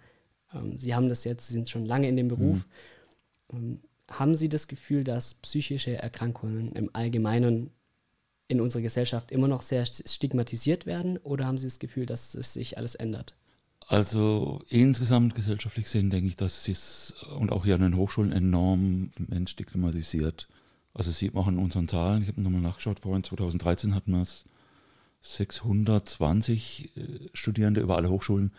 ähm, 0.55 0.77
Sie 0.77 0.95
haben 0.95 1.09
das 1.09 1.25
jetzt, 1.25 1.49
Sie 1.49 1.55
sind 1.55 1.69
schon 1.69 1.87
lange 1.87 2.09
in 2.09 2.17
dem 2.17 2.29
Beruf. 2.29 2.67
Mhm. 3.53 3.59
Ähm, 3.59 3.81
haben 4.11 4.35
Sie 4.35 4.49
das 4.49 4.69
Gefühl, 4.69 5.05
dass 5.05 5.35
psychische 5.35 5.97
Erkrankungen 5.97 6.73
im 6.73 6.91
Allgemeinen 6.93 7.71
in 8.49 8.61
unserer 8.61 8.83
Gesellschaft 8.83 9.31
immer 9.31 9.49
noch 9.49 9.63
sehr 9.63 9.87
stigmatisiert 9.87 10.85
werden 10.85 11.19
oder 11.19 11.47
haben 11.47 11.59
Sie 11.59 11.67
das 11.67 11.79
Gefühl, 11.79 12.07
dass 12.07 12.35
es 12.35 12.53
sich 12.53 12.77
alles 12.77 12.97
ändert? 12.97 13.35
Also 13.87 14.61
insgesamt 14.69 15.35
gesellschaftlich 15.35 15.87
gesehen 15.87 16.11
denke 16.11 16.29
ich, 16.29 16.37
dass 16.37 16.69
es 16.69 17.15
und 17.37 17.51
auch 17.51 17.65
hier 17.65 17.75
an 17.77 17.81
den 17.81 17.97
Hochschulen 17.97 18.33
enorm 18.33 19.11
Mensch 19.19 19.53
stigmatisiert. 19.53 20.49
Also 20.95 21.13
sieht 21.13 21.35
man 21.35 21.45
auch 21.45 21.49
in 21.49 21.59
unseren 21.59 21.89
Zahlen, 21.89 22.23
ich 22.23 22.29
habe 22.29 22.41
nochmal 22.41 22.61
nachgeschaut, 22.61 23.01
vorhin 23.01 23.25
2013 23.25 23.95
hatten 23.95 24.13
wir 24.13 24.23
es 24.23 24.45
620 25.23 26.97
äh, 26.97 27.29
Studierende 27.33 27.81
über 27.81 27.97
alle 27.97 28.11
Hochschulen 28.11 28.53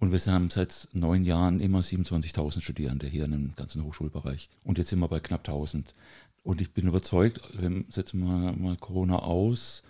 und 0.00 0.12
wir 0.12 0.32
haben 0.32 0.48
seit 0.50 0.88
neun 0.92 1.24
Jahren 1.24 1.60
immer 1.60 1.80
27.000 1.80 2.60
Studierende 2.60 3.08
hier 3.08 3.24
in 3.24 3.32
dem 3.32 3.54
ganzen 3.56 3.82
Hochschulbereich. 3.82 4.48
Und 4.64 4.78
jetzt 4.78 4.90
sind 4.90 5.00
wir 5.00 5.08
bei 5.08 5.18
knapp 5.18 5.40
1000. 5.40 5.92
Und 6.44 6.60
ich 6.60 6.72
bin 6.72 6.86
überzeugt, 6.86 7.40
wir 7.60 7.84
setzen 7.90 8.20
mal, 8.20 8.52
mal 8.52 8.76
Corona 8.76 9.18
aus, 9.18 9.82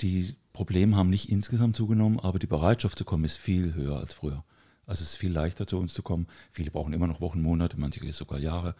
die 0.00 0.36
Probleme 0.52 0.96
haben 0.96 1.08
nicht 1.08 1.30
insgesamt 1.30 1.74
zugenommen, 1.74 2.20
aber 2.20 2.38
die 2.38 2.46
Bereitschaft 2.46 2.98
zu 2.98 3.04
kommen 3.04 3.24
ist 3.24 3.38
viel 3.38 3.74
höher 3.74 3.98
als 3.98 4.12
früher. 4.12 4.44
Also 4.86 5.02
es 5.02 5.12
ist 5.12 5.16
viel 5.16 5.32
leichter 5.32 5.66
zu 5.66 5.78
uns 5.78 5.94
zu 5.94 6.02
kommen. 6.02 6.26
Viele 6.52 6.70
brauchen 6.70 6.92
immer 6.92 7.06
noch 7.06 7.22
Wochen, 7.22 7.40
Monate, 7.40 7.78
manche 7.78 8.12
sogar 8.12 8.38
Jahre. 8.38 8.74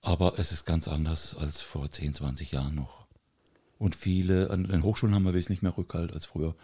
Aber 0.00 0.38
es 0.38 0.52
ist 0.52 0.64
ganz 0.64 0.88
anders 0.88 1.34
als 1.36 1.60
vor 1.60 1.90
10, 1.90 2.14
20 2.14 2.52
Jahren 2.52 2.74
noch. 2.74 3.06
Und 3.78 3.94
viele, 3.94 4.50
an 4.50 4.64
den 4.64 4.82
Hochschulen 4.82 5.14
haben 5.14 5.24
wir 5.24 5.34
wesentlich 5.34 5.60
mehr 5.60 5.76
Rückhalt 5.76 6.14
als 6.14 6.24
früher. 6.24 6.54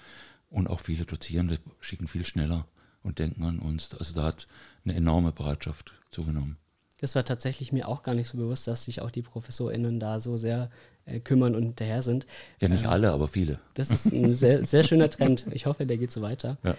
Und 0.49 0.69
auch 0.69 0.81
viele 0.81 1.05
Dozierende 1.05 1.59
schicken 1.81 2.09
viel 2.09 2.25
schneller 2.25 2.67
und 3.07 3.19
denken 3.19 3.45
an 3.45 3.59
uns. 3.59 3.95
Also 3.95 4.15
da 4.15 4.25
hat 4.25 4.47
eine 4.85 4.95
enorme 4.95 5.33
Bereitschaft 5.33 5.95
zugenommen. 6.11 6.59
Das 6.99 7.15
war 7.15 7.25
tatsächlich 7.25 7.73
mir 7.73 7.89
auch 7.89 8.03
gar 8.03 8.15
nicht 8.15 8.29
so 8.29 8.39
bewusst, 8.39 8.67
dass 8.67 8.85
sich 8.85 9.03
auch 9.03 9.11
die 9.11 9.23
ProfessorInnen 9.23 10.01
da 10.01 10.19
so 10.19 10.37
sehr 10.37 10.71
äh, 11.05 11.21
kümmern 11.21 11.55
und 11.55 11.63
hinterher 11.63 12.03
sind. 12.03 12.27
Ja, 12.61 12.69
nicht 12.69 12.85
äh, 12.85 12.89
alle, 12.89 13.13
aber 13.13 13.29
viele. 13.29 13.61
Das 13.75 13.91
ist 13.91 14.07
ein 14.13 14.33
sehr, 14.35 14.63
sehr 14.63 14.83
schöner 14.83 15.11
Trend. 15.11 15.47
Ich 15.51 15.67
hoffe, 15.67 15.85
der 15.87 15.99
geht 15.99 16.11
so 16.11 16.23
weiter. 16.23 16.57
Ja. 16.65 16.75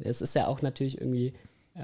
Es 0.00 0.22
ist 0.22 0.34
ja 0.34 0.46
auch 0.46 0.62
natürlich 0.62 1.00
irgendwie 1.00 1.34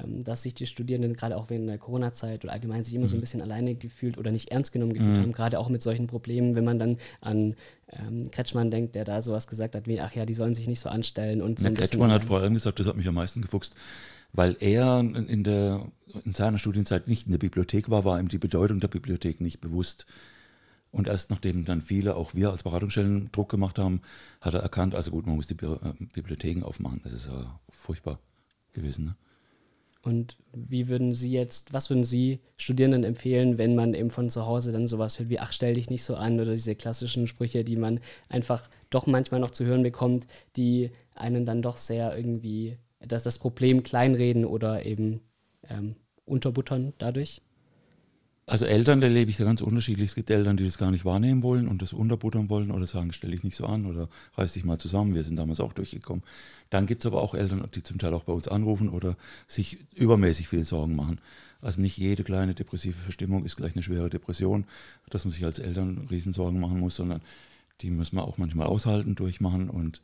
dass 0.06 0.42
sich 0.42 0.54
die 0.54 0.66
Studierenden 0.66 1.14
gerade 1.14 1.37
auch 1.37 1.50
während 1.50 1.68
der 1.68 1.78
Corona-Zeit 1.78 2.44
oder 2.44 2.52
allgemein 2.52 2.82
sich 2.82 2.94
immer 2.94 3.02
mhm. 3.02 3.08
so 3.08 3.16
ein 3.16 3.18
mhm. 3.18 3.22
bisschen 3.22 3.42
alleine 3.42 3.75
gefühlt 3.75 4.16
oder 4.16 4.30
nicht 4.30 4.50
ernst 4.50 4.72
genommen 4.72 4.94
gefühlt 4.94 5.18
mhm. 5.18 5.22
haben, 5.22 5.32
gerade 5.32 5.58
auch 5.58 5.68
mit 5.68 5.82
solchen 5.82 6.06
Problemen, 6.06 6.54
wenn 6.54 6.64
man 6.64 6.78
dann 6.78 6.96
an 7.20 7.54
ähm, 7.90 8.30
Kretschmann 8.30 8.70
denkt, 8.70 8.94
der 8.94 9.04
da 9.04 9.20
sowas 9.20 9.46
gesagt 9.46 9.75
hat 9.75 9.87
wie, 9.87 10.00
ach 10.00 10.14
ja, 10.14 10.25
die 10.25 10.34
sollen 10.34 10.54
sich 10.54 10.66
nicht 10.66 10.80
so 10.80 10.88
anstellen 10.88 11.42
und 11.42 11.58
so. 11.58 11.66
Ja, 11.66 11.75
Kretschmann 11.75 12.11
hat 12.11 12.25
vor 12.25 12.40
allem 12.40 12.54
gesagt, 12.54 12.78
das 12.78 12.87
hat 12.87 12.96
mich 12.96 13.06
am 13.06 13.14
meisten 13.14 13.42
gefuchst, 13.42 13.75
weil 14.32 14.56
er 14.61 15.00
in, 15.00 15.44
der, 15.44 15.87
in 16.25 16.32
seiner 16.32 16.58
Studienzeit 16.58 17.06
nicht 17.06 17.26
in 17.26 17.32
der 17.32 17.38
Bibliothek 17.38 17.90
war, 17.90 18.04
war 18.04 18.18
ihm 18.18 18.28
die 18.28 18.38
Bedeutung 18.38 18.80
der 18.80 18.88
Bibliothek 18.88 19.40
nicht 19.42 19.61
bewusst. 19.61 20.06
Und 20.90 21.08
erst 21.08 21.30
nachdem 21.30 21.64
dann 21.64 21.80
viele, 21.80 22.16
auch 22.16 22.34
wir 22.34 22.50
als 22.50 22.62
Beratungsstellen, 22.62 23.30
Druck 23.32 23.50
gemacht 23.50 23.78
haben, 23.78 24.02
hat 24.40 24.54
er 24.54 24.61
erkannt, 24.61 24.94
also 24.94 25.11
gut, 25.11 25.26
man 25.26 25.37
muss 25.37 25.46
die 25.46 25.54
äh, 25.54 25.78
Bibliotheken 26.14 26.62
aufmachen. 26.62 27.00
Das 27.02 27.12
ist 27.12 27.28
ja 27.28 27.61
furchtbar 27.70 28.18
gewesen. 28.72 29.06
Ne? 29.06 29.16
Und 30.02 30.37
wie 30.52 30.88
würden 30.88 31.14
Sie 31.14 31.30
jetzt, 31.30 31.73
was 31.73 31.88
würden 31.88 32.02
Sie 32.02 32.40
Studierenden 32.56 33.04
empfehlen, 33.04 33.56
wenn 33.56 33.76
man 33.76 33.94
eben 33.94 34.11
von 34.11 34.30
zu 34.30 34.47
Hause 34.47 34.73
dann 34.73 34.88
sowas 34.88 35.18
hört 35.18 35.28
wie, 35.28 35.38
ach, 35.38 35.52
stell 35.52 35.75
dich 35.75 35.90
nicht 35.90 36.02
so 36.02 36.16
an 36.16 36.40
oder 36.40 36.52
diese 36.52 36.75
klassischen 36.75 37.28
Sprüche, 37.28 37.62
die 37.62 37.76
man 37.76 38.00
einfach 38.28 38.68
doch 38.90 39.06
manchmal 39.06 39.40
noch 39.40 39.52
zu 39.52 39.64
hören 39.64 39.85
bekommt, 39.85 40.26
die 40.56 40.90
einen 41.14 41.47
dann 41.47 41.62
doch 41.62 41.76
sehr 41.76 42.16
irgendwie, 42.16 42.78
dass 42.99 43.23
das 43.23 43.38
Problem 43.38 43.85
kleinreden 43.85 44.44
oder 44.44 44.85
eben 44.85 45.21
ähm, 45.68 45.94
unterbuttern 46.25 46.94
dadurch? 46.99 47.40
Also 48.52 48.66
Eltern 48.66 49.00
erlebe 49.00 49.30
ich 49.30 49.38
da 49.38 49.44
ganz 49.44 49.62
unterschiedlich. 49.62 50.11
Es 50.11 50.14
gibt 50.14 50.28
Eltern, 50.28 50.59
die 50.59 50.64
das 50.66 50.76
gar 50.76 50.90
nicht 50.90 51.06
wahrnehmen 51.06 51.42
wollen 51.42 51.68
und 51.68 51.80
das 51.80 51.94
unterbuttern 51.94 52.50
wollen 52.50 52.71
oder 52.71 52.87
sagen, 52.87 53.11
stell 53.14 53.30
dich 53.30 53.44
nicht 53.44 53.56
so 53.56 53.64
an 53.64 53.87
oder 53.87 54.11
reiß 54.37 54.52
dich 54.52 54.62
mal 54.62 54.76
zusammen. 54.76 55.14
Wir 55.14 55.25
sind 55.25 55.37
damals 55.37 55.59
auch 55.59 55.73
durchgekommen. 55.73 56.23
Dann 56.68 56.85
gibt 56.85 57.00
es 57.00 57.06
aber 57.06 57.23
auch 57.23 57.32
Eltern, 57.32 57.64
die 57.75 57.82
zum 57.82 57.97
Teil 57.97 58.12
auch 58.12 58.25
bei 58.25 58.32
uns 58.35 58.49
anrufen 58.49 58.90
oder 58.90 59.16
sich 59.47 59.78
übermäßig 59.94 60.49
viel 60.49 60.64
Sorgen 60.66 60.94
machen. 60.94 61.18
Also 61.62 61.80
nicht 61.80 61.97
jede 61.97 62.25
kleine 62.25 62.54
depressive 62.54 62.99
Verstimmung 62.99 63.47
ist 63.47 63.56
gleich 63.56 63.75
eine 63.75 63.82
schwere 63.82 64.11
Depression, 64.11 64.64
dass 65.09 65.25
man 65.25 65.32
sich 65.32 65.47
als 65.47 65.59
Eltern 65.59 66.06
Riesensorgen 66.11 66.61
machen 66.61 66.78
muss, 66.78 66.97
sondern 66.97 67.23
die 67.80 67.90
muss 67.90 68.12
man 68.12 68.25
auch 68.25 68.37
manchmal 68.37 68.66
aushalten, 68.66 69.14
durchmachen. 69.14 69.71
Und 69.71 70.02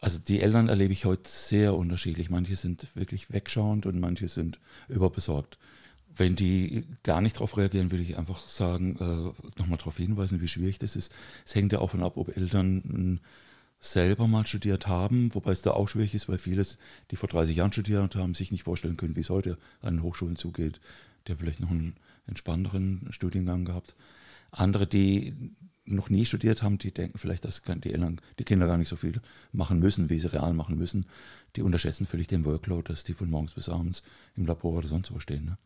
also 0.00 0.18
die 0.18 0.40
Eltern 0.40 0.70
erlebe 0.70 0.94
ich 0.94 1.04
heute 1.04 1.28
sehr 1.28 1.74
unterschiedlich. 1.74 2.30
Manche 2.30 2.56
sind 2.56 2.86
wirklich 2.94 3.30
wegschauend 3.34 3.84
und 3.84 4.00
manche 4.00 4.28
sind 4.28 4.60
überbesorgt. 4.88 5.58
Wenn 6.14 6.36
die 6.36 6.84
gar 7.02 7.20
nicht 7.20 7.36
darauf 7.36 7.56
reagieren, 7.56 7.90
würde 7.90 8.02
ich 8.02 8.18
einfach 8.18 8.46
sagen, 8.48 8.96
äh, 8.96 9.58
nochmal 9.58 9.78
darauf 9.78 9.96
hinweisen, 9.96 10.40
wie 10.40 10.48
schwierig 10.48 10.78
das 10.78 10.96
ist. 10.96 11.12
Es 11.46 11.54
hängt 11.54 11.72
ja 11.72 11.78
auch 11.78 11.90
von 11.90 12.02
ab, 12.02 12.16
ob 12.16 12.36
Eltern 12.36 13.20
selber 13.82 14.28
mal 14.28 14.46
studiert 14.46 14.86
haben, 14.86 15.34
wobei 15.34 15.50
es 15.50 15.62
da 15.62 15.72
auch 15.72 15.88
schwierig 15.88 16.14
ist, 16.14 16.28
weil 16.28 16.38
vieles, 16.38 16.78
die 17.10 17.16
vor 17.16 17.28
30 17.28 17.56
Jahren 17.56 17.72
studiert 17.72 18.14
haben, 18.14 18.34
sich 18.34 18.52
nicht 18.52 18.62
vorstellen 18.62 18.96
können, 18.96 19.16
wie 19.16 19.20
es 19.20 19.30
heute 19.30 19.58
an 19.80 19.96
den 19.96 20.02
Hochschulen 20.02 20.36
zugeht. 20.36 20.80
Die 21.26 21.32
haben 21.32 21.38
vielleicht 21.38 21.60
noch 21.60 21.70
einen 21.70 21.96
entspannteren 22.26 23.08
Studiengang 23.10 23.64
gehabt. 23.64 23.96
Andere, 24.52 24.86
die 24.86 25.34
noch 25.84 26.10
nie 26.10 26.24
studiert 26.24 26.62
haben, 26.62 26.78
die 26.78 26.92
denken 26.92 27.18
vielleicht, 27.18 27.44
dass 27.44 27.60
die, 27.62 27.92
Eltern, 27.92 28.20
die 28.38 28.44
Kinder 28.44 28.66
gar 28.66 28.78
nicht 28.78 28.88
so 28.88 28.94
viel 28.94 29.20
machen 29.52 29.80
müssen, 29.80 30.10
wie 30.10 30.20
sie 30.20 30.32
real 30.32 30.54
machen 30.54 30.78
müssen. 30.78 31.06
Die 31.56 31.62
unterschätzen 31.62 32.06
völlig 32.06 32.28
den 32.28 32.44
Workload, 32.44 32.88
dass 32.88 33.02
die 33.02 33.14
von 33.14 33.28
morgens 33.28 33.54
bis 33.54 33.68
abends 33.68 34.04
im 34.36 34.46
Labor 34.46 34.74
oder 34.74 34.86
sonst 34.86 35.12
wo 35.12 35.18
stehen. 35.18 35.44
Ne? 35.44 35.58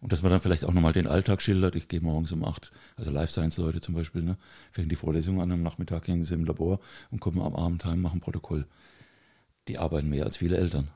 Und 0.00 0.12
dass 0.12 0.22
man 0.22 0.30
dann 0.30 0.40
vielleicht 0.40 0.64
auch 0.64 0.72
nochmal 0.72 0.92
den 0.92 1.08
Alltag 1.08 1.42
schildert. 1.42 1.74
Ich 1.74 1.88
gehe 1.88 2.00
morgens 2.00 2.30
um 2.30 2.44
acht, 2.44 2.70
also 2.96 3.10
Life 3.10 3.32
Science-Leute 3.32 3.80
zum 3.80 3.94
Beispiel, 3.94 4.22
ne, 4.22 4.36
fängt 4.70 4.92
die 4.92 4.96
Vorlesung 4.96 5.40
an, 5.40 5.50
am 5.50 5.62
Nachmittag 5.62 6.06
hängen 6.06 6.24
sie 6.24 6.34
im 6.34 6.44
Labor 6.44 6.78
und 7.10 7.20
kommen 7.20 7.40
am 7.40 7.56
Abend 7.56 7.84
heim, 7.84 8.00
machen 8.00 8.20
Protokoll. 8.20 8.66
Die 9.66 9.78
arbeiten 9.78 10.08
mehr 10.08 10.24
als 10.24 10.36
viele 10.36 10.56
Eltern. 10.56 10.88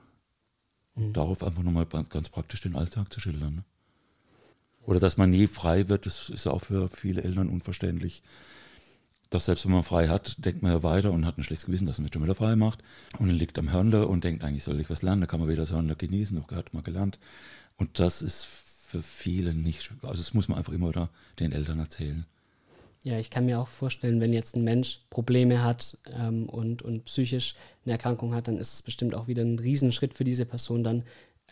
Mhm. 0.94 1.12
Darauf 1.12 1.42
einfach 1.42 1.62
nochmal 1.62 1.86
ganz 1.86 2.28
praktisch 2.28 2.60
den 2.60 2.76
Alltag 2.76 3.12
zu 3.12 3.18
schildern. 3.18 3.56
Ne? 3.56 3.64
Oder 4.84 5.00
dass 5.00 5.16
man 5.16 5.30
nie 5.30 5.46
frei 5.46 5.88
wird, 5.88 6.06
das 6.06 6.28
ist 6.28 6.46
auch 6.46 6.60
für 6.60 6.88
viele 6.88 7.22
Eltern 7.22 7.48
unverständlich. 7.48 8.22
Dass 9.30 9.46
selbst 9.46 9.64
wenn 9.64 9.72
man 9.72 9.82
frei 9.82 10.08
hat, 10.08 10.44
denkt 10.44 10.62
man 10.62 10.72
ja 10.72 10.82
weiter 10.82 11.10
und 11.10 11.24
hat 11.24 11.38
ein 11.38 11.44
schlechtes 11.44 11.66
Gewissen, 11.66 11.86
dass 11.86 11.98
man 11.98 12.06
es 12.06 12.12
schon 12.12 12.22
wieder 12.22 12.34
frei 12.34 12.54
macht. 12.54 12.82
Und 13.18 13.28
dann 13.28 13.36
liegt 13.36 13.58
am 13.58 13.72
Hörnler 13.72 14.08
und 14.08 14.24
denkt, 14.24 14.44
eigentlich 14.44 14.64
soll 14.64 14.78
ich 14.78 14.90
was 14.90 15.02
lernen, 15.02 15.22
da 15.22 15.26
kann 15.26 15.40
man 15.40 15.48
wieder 15.48 15.62
das 15.62 15.72
Hörnler 15.72 15.94
genießen, 15.94 16.36
doch 16.36 16.54
hat 16.54 16.74
man 16.74 16.82
gelernt. 16.82 17.18
Und 17.76 17.98
das 17.98 18.20
ist 18.20 18.44
für 18.92 19.02
viele 19.02 19.54
nicht. 19.54 19.90
Also 20.02 20.22
das 20.22 20.34
muss 20.34 20.48
man 20.48 20.58
einfach 20.58 20.74
immer 20.74 20.90
wieder 20.90 21.08
den 21.40 21.52
Eltern 21.52 21.78
erzählen. 21.78 22.26
Ja, 23.04 23.18
ich 23.18 23.30
kann 23.30 23.46
mir 23.46 23.58
auch 23.58 23.68
vorstellen, 23.68 24.20
wenn 24.20 24.34
jetzt 24.34 24.54
ein 24.54 24.64
Mensch 24.64 25.00
Probleme 25.08 25.64
hat 25.64 25.98
ähm, 26.14 26.46
und, 26.48 26.82
und 26.82 27.04
psychisch 27.06 27.54
eine 27.84 27.92
Erkrankung 27.92 28.34
hat, 28.34 28.48
dann 28.48 28.58
ist 28.58 28.74
es 28.74 28.82
bestimmt 28.82 29.14
auch 29.14 29.26
wieder 29.26 29.42
ein 29.42 29.58
Riesenschritt 29.58 30.12
für 30.12 30.24
diese 30.24 30.44
Person 30.44 30.84
dann, 30.84 31.04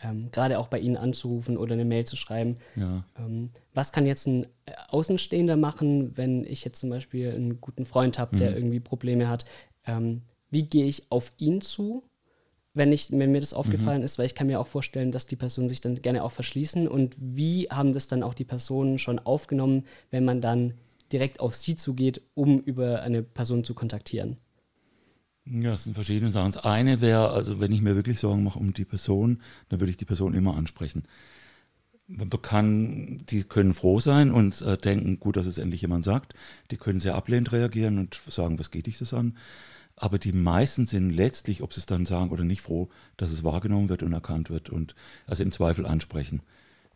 ähm, 0.03 0.29
gerade 0.31 0.59
auch 0.59 0.67
bei 0.67 0.79
Ihnen 0.79 0.97
anzurufen 0.97 1.57
oder 1.57 1.73
eine 1.73 1.83
Mail 1.83 2.05
zu 2.05 2.15
schreiben. 2.15 2.57
Ja. 2.75 3.03
Ähm, 3.17 3.49
was 3.73 3.91
kann 3.91 4.05
jetzt 4.05 4.27
ein 4.27 4.45
Außenstehender 4.89 5.57
machen, 5.57 6.15
wenn 6.15 6.45
ich 6.45 6.63
jetzt 6.63 6.79
zum 6.79 6.91
Beispiel 6.91 7.31
einen 7.31 7.59
guten 7.59 7.85
Freund 7.85 8.19
habe, 8.19 8.37
der 8.37 8.51
mhm. 8.51 8.57
irgendwie 8.57 8.79
Probleme 8.79 9.27
hat? 9.27 9.45
Ähm, 9.85 10.21
wie 10.51 10.63
gehe 10.63 10.85
ich 10.85 11.11
auf 11.11 11.33
ihn 11.37 11.59
zu? 11.61 12.03
Wenn, 12.73 12.91
ich, 12.91 13.11
wenn 13.11 13.31
mir 13.31 13.41
das 13.41 13.53
aufgefallen 13.53 13.99
mhm. 13.99 14.05
ist, 14.05 14.17
weil 14.17 14.25
ich 14.25 14.35
kann 14.35 14.47
mir 14.47 14.59
auch 14.59 14.67
vorstellen, 14.67 15.11
dass 15.11 15.25
die 15.25 15.35
Personen 15.35 15.67
sich 15.67 15.81
dann 15.81 16.01
gerne 16.01 16.23
auch 16.23 16.31
verschließen. 16.31 16.87
Und 16.87 17.15
wie 17.19 17.67
haben 17.69 17.93
das 17.93 18.07
dann 18.07 18.23
auch 18.23 18.33
die 18.33 18.45
Personen 18.45 18.99
schon 18.99 19.19
aufgenommen, 19.19 19.83
wenn 20.09 20.25
man 20.25 20.41
dann 20.41 20.75
direkt 21.11 21.39
auf 21.39 21.55
sie 21.55 21.75
zugeht, 21.75 22.21
um 22.33 22.59
über 22.59 23.01
eine 23.01 23.23
Person 23.23 23.63
zu 23.63 23.73
kontaktieren? 23.73 24.37
Ja, 25.45 25.71
das 25.71 25.83
sind 25.83 25.93
verschiedene 25.93 26.31
Sachen. 26.31 26.51
Das 26.51 26.63
eine 26.63 27.01
wäre, 27.01 27.31
also 27.31 27.59
wenn 27.59 27.71
ich 27.71 27.81
mir 27.81 27.95
wirklich 27.95 28.19
Sorgen 28.19 28.43
mache 28.43 28.59
um 28.59 28.73
die 28.73 28.85
Person, 28.85 29.41
dann 29.69 29.79
würde 29.79 29.91
ich 29.91 29.97
die 29.97 30.05
Person 30.05 30.33
immer 30.33 30.55
ansprechen. 30.55 31.03
Man 32.07 32.29
kann, 32.41 33.23
die 33.29 33.43
können 33.43 33.73
froh 33.73 33.99
sein 33.99 34.31
und 34.31 34.61
äh, 34.61 34.77
denken, 34.77 35.19
gut, 35.19 35.37
dass 35.37 35.45
es 35.45 35.57
endlich 35.57 35.81
jemand 35.81 36.03
sagt. 36.03 36.33
Die 36.69 36.77
können 36.77 36.99
sehr 36.99 37.15
ablehnend 37.15 37.51
reagieren 37.51 37.97
und 37.97 38.19
sagen, 38.27 38.59
was 38.59 38.69
geht 38.69 38.87
dich 38.87 38.97
das 38.97 39.13
an? 39.13 39.37
Aber 39.95 40.17
die 40.17 40.31
meisten 40.31 40.87
sind 40.87 41.11
letztlich, 41.11 41.61
ob 41.61 41.73
sie 41.73 41.79
es 41.79 41.85
dann 41.85 42.05
sagen 42.05 42.31
oder 42.31 42.43
nicht, 42.43 42.61
froh, 42.61 42.89
dass 43.17 43.31
es 43.31 43.43
wahrgenommen 43.43 43.89
wird 43.89 44.03
und 44.03 44.13
erkannt 44.13 44.49
wird 44.49 44.69
und 44.69 44.95
also 45.27 45.43
im 45.43 45.51
Zweifel 45.51 45.85
ansprechen. 45.85 46.41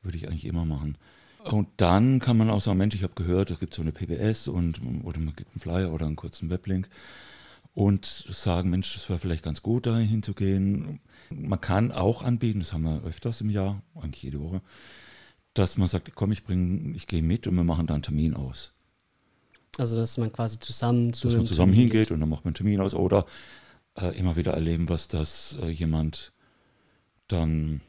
Würde 0.02 0.18
ich 0.18 0.28
eigentlich 0.28 0.46
immer 0.46 0.66
machen. 0.66 0.98
Und 1.44 1.68
dann 1.78 2.20
kann 2.20 2.38
man 2.38 2.50
auch 2.50 2.62
sagen, 2.62 2.80
Mensch, 2.80 2.96
ich 2.96 3.04
habe 3.04 3.14
gehört, 3.14 3.52
es 3.52 3.60
gibt 3.60 3.76
so 3.76 3.82
eine 3.84 3.92
PBS 3.92 4.48
und 4.48 4.82
oder 5.04 5.20
man 5.20 5.36
gibt 5.36 5.52
einen 5.52 5.60
Flyer 5.60 5.94
oder 5.94 6.08
einen 6.08 6.16
kurzen 6.16 6.50
Weblink 6.50 6.90
und 7.76 8.06
sagen, 8.06 8.70
Mensch, 8.70 8.94
das 8.94 9.10
wäre 9.10 9.20
vielleicht 9.20 9.44
ganz 9.44 9.62
gut, 9.62 9.86
da 9.86 9.98
hinzugehen. 9.98 11.02
Man 11.30 11.62
kann 11.62 11.92
auch 11.92 12.24
anbieten, 12.24 12.60
das 12.60 12.74
haben 12.74 12.84
wir 12.84 13.04
öfters 13.04 13.42
im 13.42 13.50
Jahr, 13.50 13.84
eigentlich 13.96 14.24
jede 14.24 14.40
Woche, 14.40 14.62
dass 15.54 15.78
man 15.78 15.88
sagt, 15.88 16.16
komm, 16.16 16.32
ich 16.32 16.44
bringe, 16.44 16.96
ich 16.96 17.06
gehe 17.06 17.22
mit 17.22 17.48
und 17.48 17.56
wir 17.56 17.64
machen 17.64 17.86
da 17.86 17.94
einen 17.94 18.04
Termin 18.04 18.34
aus. 18.34 18.74
Also, 19.78 19.98
dass 19.98 20.18
man 20.18 20.32
quasi 20.32 20.60
zusammen 20.60 21.14
zu 21.14 21.28
Dass 21.28 21.38
man 21.38 21.46
zusammen 21.46 21.74
Termin 21.74 21.92
hingeht 21.92 22.12
und 22.12 22.20
dann 22.20 22.30
macht 22.30 22.46
man 22.46 22.50
einen 22.50 22.56
Termin 22.56 22.82
aus 22.82 22.94
oder 22.94 23.26
äh, 24.00 24.18
immer 24.18 24.36
wieder 24.36 24.54
erleben, 24.54 24.90
was 24.90 25.08
das 25.08 25.58
äh, 25.62 25.70
jemand 25.70 26.32
dann 27.28 27.82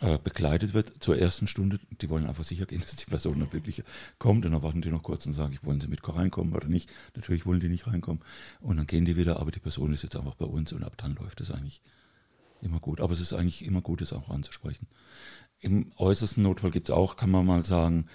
äh, 0.00 0.18
begleitet 0.18 0.74
wird 0.74 1.02
zur 1.02 1.16
ersten 1.16 1.46
Stunde. 1.46 1.78
Die 2.00 2.10
wollen 2.10 2.26
einfach 2.26 2.44
sicher 2.44 2.66
gehen, 2.66 2.80
dass 2.82 2.96
die 2.96 3.06
Person 3.06 3.38
dann 3.38 3.52
wirklich 3.52 3.82
kommt 4.18 4.44
und 4.44 4.52
dann 4.52 4.62
warten 4.62 4.82
die 4.82 4.90
noch 4.90 5.02
kurz 5.02 5.26
und 5.26 5.32
sagen, 5.32 5.56
wollen 5.62 5.80
sie 5.80 5.88
mit 5.88 6.06
reinkommen 6.06 6.54
oder 6.54 6.68
nicht. 6.68 6.90
Natürlich 7.14 7.46
wollen 7.46 7.60
die 7.60 7.68
nicht 7.68 7.86
reinkommen 7.86 8.22
und 8.60 8.76
dann 8.76 8.86
gehen 8.86 9.04
die 9.04 9.16
wieder, 9.16 9.40
aber 9.40 9.50
die 9.50 9.60
Person 9.60 9.92
ist 9.92 10.02
jetzt 10.02 10.16
einfach 10.16 10.34
bei 10.34 10.46
uns 10.46 10.72
und 10.72 10.84
ab 10.84 10.94
dann 10.96 11.14
läuft 11.14 11.40
es 11.40 11.50
eigentlich 11.50 11.82
immer 12.60 12.80
gut. 12.80 13.00
Aber 13.00 13.12
es 13.12 13.20
ist 13.20 13.32
eigentlich 13.32 13.64
immer 13.64 13.80
gut, 13.80 14.00
es 14.00 14.12
auch 14.12 14.28
anzusprechen. 14.28 14.86
Im 15.60 15.92
äußersten 15.96 16.42
Notfall 16.42 16.70
gibt 16.70 16.88
es 16.88 16.94
auch, 16.94 17.16
kann 17.16 17.30
man 17.30 17.46
mal 17.46 17.62
sagen, 17.62 18.06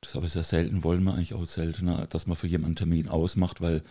das 0.00 0.10
ist 0.10 0.16
aber 0.16 0.28
sehr 0.28 0.44
selten, 0.44 0.82
wollen 0.84 1.02
wir 1.02 1.14
eigentlich 1.14 1.34
auch 1.34 1.44
seltener, 1.46 2.06
dass 2.06 2.26
man 2.26 2.36
für 2.36 2.46
jemanden 2.46 2.68
einen 2.68 2.76
Termin 2.76 3.08
ausmacht, 3.08 3.60
weil 3.60 3.82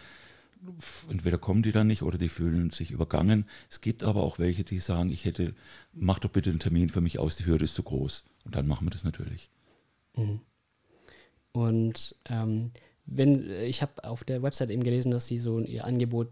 entweder 1.09 1.37
kommen 1.37 1.63
die 1.63 1.71
dann 1.71 1.87
nicht 1.87 2.01
oder 2.01 2.17
die 2.17 2.29
fühlen 2.29 2.69
sich 2.71 2.91
übergangen. 2.91 3.45
Es 3.69 3.81
gibt 3.81 4.03
aber 4.03 4.23
auch 4.23 4.39
welche, 4.39 4.63
die 4.63 4.79
sagen, 4.79 5.09
ich 5.09 5.25
hätte, 5.25 5.53
mach 5.93 6.19
doch 6.19 6.29
bitte 6.29 6.49
einen 6.49 6.59
Termin 6.59 6.89
für 6.89 7.01
mich 7.01 7.19
aus, 7.19 7.35
die 7.35 7.45
Hürde 7.45 7.65
ist 7.65 7.75
zu 7.75 7.83
groß. 7.83 8.25
Und 8.45 8.55
dann 8.55 8.67
machen 8.67 8.85
wir 8.85 8.91
das 8.91 9.03
natürlich. 9.03 9.49
Mhm. 10.15 10.41
Und 11.51 12.15
ähm, 12.25 12.71
wenn, 13.05 13.49
ich 13.61 13.81
habe 13.81 14.03
auf 14.03 14.23
der 14.23 14.43
Website 14.43 14.69
eben 14.69 14.83
gelesen, 14.83 15.11
dass 15.11 15.27
sie 15.27 15.39
so 15.39 15.59
ihr 15.59 15.85
Angebot 15.85 16.29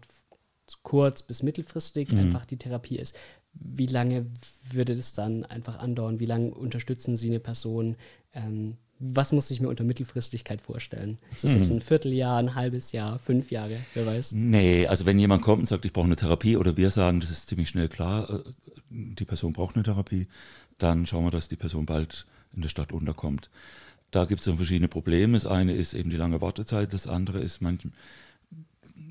kurz 0.82 1.22
bis 1.22 1.42
mittelfristig 1.42 2.12
mhm. 2.12 2.18
einfach 2.18 2.44
die 2.44 2.58
Therapie 2.58 2.96
ist. 2.96 3.16
wie 3.52 3.86
lange 3.86 4.26
würde 4.70 4.94
das 4.94 5.14
dann 5.14 5.44
einfach 5.44 5.78
andauern? 5.78 6.20
Wie 6.20 6.26
lange 6.26 6.50
unterstützen 6.50 7.16
Sie 7.16 7.28
eine 7.28 7.40
Person? 7.40 7.96
Ähm, 8.32 8.76
was 8.98 9.32
muss 9.32 9.50
ich 9.50 9.60
mir 9.60 9.68
unter 9.68 9.84
Mittelfristigkeit 9.84 10.60
vorstellen? 10.60 11.18
Ist 11.30 11.44
das 11.44 11.54
jetzt 11.54 11.68
hm. 11.68 11.76
ein 11.76 11.80
Vierteljahr, 11.80 12.38
ein 12.38 12.54
halbes 12.54 12.92
Jahr, 12.92 13.18
fünf 13.18 13.50
Jahre, 13.50 13.78
wer 13.94 14.06
weiß? 14.06 14.32
Nee, 14.32 14.86
also 14.86 15.06
wenn 15.06 15.18
jemand 15.18 15.42
kommt 15.42 15.60
und 15.60 15.66
sagt, 15.66 15.84
ich 15.84 15.92
brauche 15.92 16.06
eine 16.06 16.16
Therapie 16.16 16.56
oder 16.56 16.76
wir 16.76 16.90
sagen, 16.90 17.20
das 17.20 17.30
ist 17.30 17.48
ziemlich 17.48 17.68
schnell 17.68 17.88
klar, 17.88 18.28
äh, 18.30 18.42
die 18.90 19.24
Person 19.24 19.52
braucht 19.52 19.76
eine 19.76 19.84
Therapie, 19.84 20.26
dann 20.78 21.06
schauen 21.06 21.24
wir, 21.24 21.30
dass 21.30 21.48
die 21.48 21.56
Person 21.56 21.86
bald 21.86 22.26
in 22.54 22.62
der 22.62 22.68
Stadt 22.68 22.92
unterkommt. 22.92 23.50
Da 24.10 24.24
gibt 24.24 24.40
es 24.40 24.46
dann 24.46 24.56
verschiedene 24.56 24.88
Probleme. 24.88 25.34
Das 25.34 25.44
eine 25.44 25.74
ist 25.74 25.92
eben 25.92 26.10
die 26.10 26.16
lange 26.16 26.40
Wartezeit, 26.40 26.92
das 26.92 27.06
andere 27.06 27.40
ist 27.40 27.60
manchmal 27.60 27.92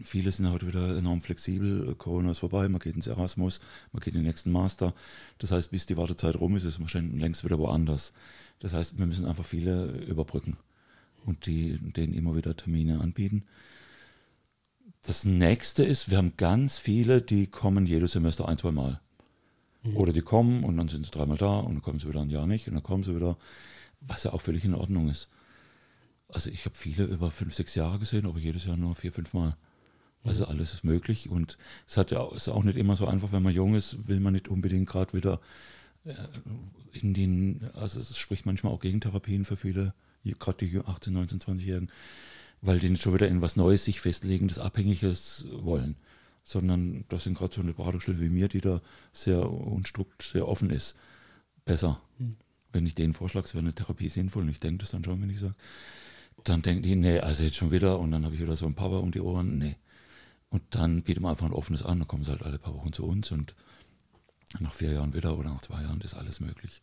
viele 0.03 0.31
sind 0.31 0.51
heute 0.51 0.67
wieder 0.67 0.97
enorm 0.97 1.21
flexibel. 1.21 1.95
Corona 1.95 2.31
ist 2.31 2.39
vorbei, 2.39 2.67
man 2.69 2.79
geht 2.79 2.95
ins 2.95 3.07
Erasmus, 3.07 3.59
man 3.91 4.01
geht 4.01 4.13
in 4.13 4.21
den 4.21 4.27
nächsten 4.27 4.51
Master. 4.51 4.93
Das 5.39 5.51
heißt, 5.51 5.71
bis 5.71 5.85
die 5.85 5.97
Wartezeit 5.97 6.35
rum 6.35 6.55
ist, 6.55 6.63
ist 6.63 6.79
man 6.79 6.89
schon 6.89 7.19
längst 7.19 7.43
wieder 7.43 7.57
woanders. 7.57 8.13
Das 8.59 8.73
heißt, 8.73 8.97
wir 8.97 9.05
müssen 9.05 9.25
einfach 9.25 9.45
viele 9.45 9.85
überbrücken 10.01 10.57
und 11.25 11.45
die, 11.45 11.77
denen 11.77 12.13
immer 12.13 12.35
wieder 12.35 12.55
Termine 12.55 12.99
anbieten. 13.01 13.43
Das 15.05 15.25
nächste 15.25 15.83
ist, 15.83 16.09
wir 16.09 16.17
haben 16.17 16.33
ganz 16.37 16.77
viele, 16.77 17.21
die 17.21 17.47
kommen 17.47 17.85
jedes 17.85 18.13
Semester 18.13 18.47
ein, 18.47 18.57
zwei 18.57 18.71
Mal. 18.71 18.99
Mhm. 19.83 19.97
Oder 19.97 20.13
die 20.13 20.21
kommen 20.21 20.63
und 20.63 20.77
dann 20.77 20.87
sind 20.87 21.05
sie 21.05 21.11
dreimal 21.11 21.37
da 21.37 21.57
und 21.59 21.75
dann 21.75 21.81
kommen 21.81 21.99
sie 21.99 22.07
wieder 22.07 22.21
ein 22.21 22.29
Jahr 22.29 22.47
nicht 22.47 22.67
und 22.67 22.73
dann 22.73 22.83
kommen 22.83 23.03
sie 23.03 23.15
wieder, 23.15 23.37
was 24.01 24.23
ja 24.23 24.33
auch 24.33 24.41
völlig 24.41 24.65
in 24.65 24.73
Ordnung 24.73 25.09
ist. 25.09 25.29
Also 26.29 26.49
ich 26.49 26.65
habe 26.65 26.75
viele 26.75 27.05
über 27.05 27.31
fünf, 27.31 27.53
sechs 27.53 27.75
Jahre 27.75 27.99
gesehen, 27.99 28.25
aber 28.25 28.39
jedes 28.39 28.65
Jahr 28.65 28.75
nur 28.75 28.95
vier, 28.95 29.11
fünf 29.11 29.33
Mal. 29.33 29.55
Also 30.23 30.45
mhm. 30.45 30.51
alles 30.51 30.73
ist 30.73 30.83
möglich 30.83 31.29
und 31.29 31.57
es 31.87 31.97
hat 31.97 32.11
ja, 32.11 32.27
ist 32.33 32.49
auch 32.49 32.63
nicht 32.63 32.77
immer 32.77 32.95
so 32.95 33.05
einfach, 33.07 33.31
wenn 33.31 33.43
man 33.43 33.53
jung 33.53 33.75
ist, 33.75 34.07
will 34.07 34.19
man 34.19 34.33
nicht 34.33 34.47
unbedingt 34.47 34.89
gerade 34.89 35.13
wieder 35.13 35.39
in 36.93 37.13
den, 37.13 37.69
also 37.73 37.99
es 37.99 38.17
spricht 38.17 38.45
manchmal 38.45 38.73
auch 38.73 38.79
gegen 38.79 39.01
Therapien 39.01 39.45
für 39.45 39.57
viele, 39.57 39.93
gerade 40.23 40.65
die 40.65 40.79
18, 40.79 41.13
19, 41.13 41.39
20-Jährigen, 41.39 41.91
weil 42.61 42.79
die 42.79 42.89
nicht 42.89 43.03
schon 43.03 43.13
wieder 43.13 43.27
in 43.27 43.41
was 43.41 43.55
Neues 43.55 43.85
sich 43.85 44.01
festlegendes, 44.01 44.59
Abhängiges 44.59 45.45
wollen, 45.51 45.95
sondern 46.43 47.05
das 47.09 47.23
sind 47.23 47.37
gerade 47.37 47.53
so 47.53 47.61
eine 47.61 47.73
Beratungsstelle 47.73 48.19
wie 48.19 48.29
mir, 48.29 48.47
die 48.47 48.61
da 48.61 48.81
sehr 49.13 49.49
unstrukt, 49.49 50.23
sehr 50.23 50.47
offen 50.47 50.69
ist, 50.69 50.95
besser. 51.65 52.01
Mhm. 52.17 52.37
Wenn 52.71 52.85
ich 52.85 52.95
denen 52.95 53.13
vorschlage, 53.13 53.45
es 53.45 53.53
wäre 53.53 53.63
eine 53.63 53.73
Therapie 53.73 54.09
sinnvoll, 54.09 54.43
und 54.43 54.49
ich 54.49 54.59
denke 54.59 54.79
das 54.79 54.91
dann 54.91 55.03
schon, 55.03 55.21
wenn 55.21 55.29
ich 55.29 55.39
sage, 55.39 55.55
dann 56.43 56.61
denken 56.61 56.83
die, 56.83 56.95
nee, 56.95 57.19
also 57.19 57.43
jetzt 57.43 57.55
schon 57.55 57.71
wieder 57.71 57.99
und 57.99 58.11
dann 58.11 58.25
habe 58.25 58.35
ich 58.35 58.41
wieder 58.41 58.55
so 58.55 58.65
ein 58.65 58.75
Papa 58.75 58.97
um 58.97 59.11
die 59.11 59.21
Ohren, 59.21 59.57
nee. 59.57 59.75
Und 60.49 60.63
dann 60.71 61.03
bietet 61.03 61.21
man 61.21 61.31
einfach 61.31 61.45
ein 61.45 61.53
offenes 61.53 61.83
an, 61.83 61.99
dann 61.99 62.07
kommen 62.07 62.23
sie 62.23 62.31
halt 62.31 62.43
alle 62.43 62.59
paar 62.59 62.73
Wochen 62.73 62.93
zu 62.93 63.05
uns 63.05 63.31
und 63.31 63.55
nach 64.59 64.73
vier 64.73 64.93
Jahren 64.93 65.13
wieder 65.13 65.37
oder 65.37 65.49
nach 65.49 65.61
zwei 65.61 65.81
Jahren 65.81 66.01
ist 66.01 66.13
alles 66.13 66.39
möglich. 66.39 66.81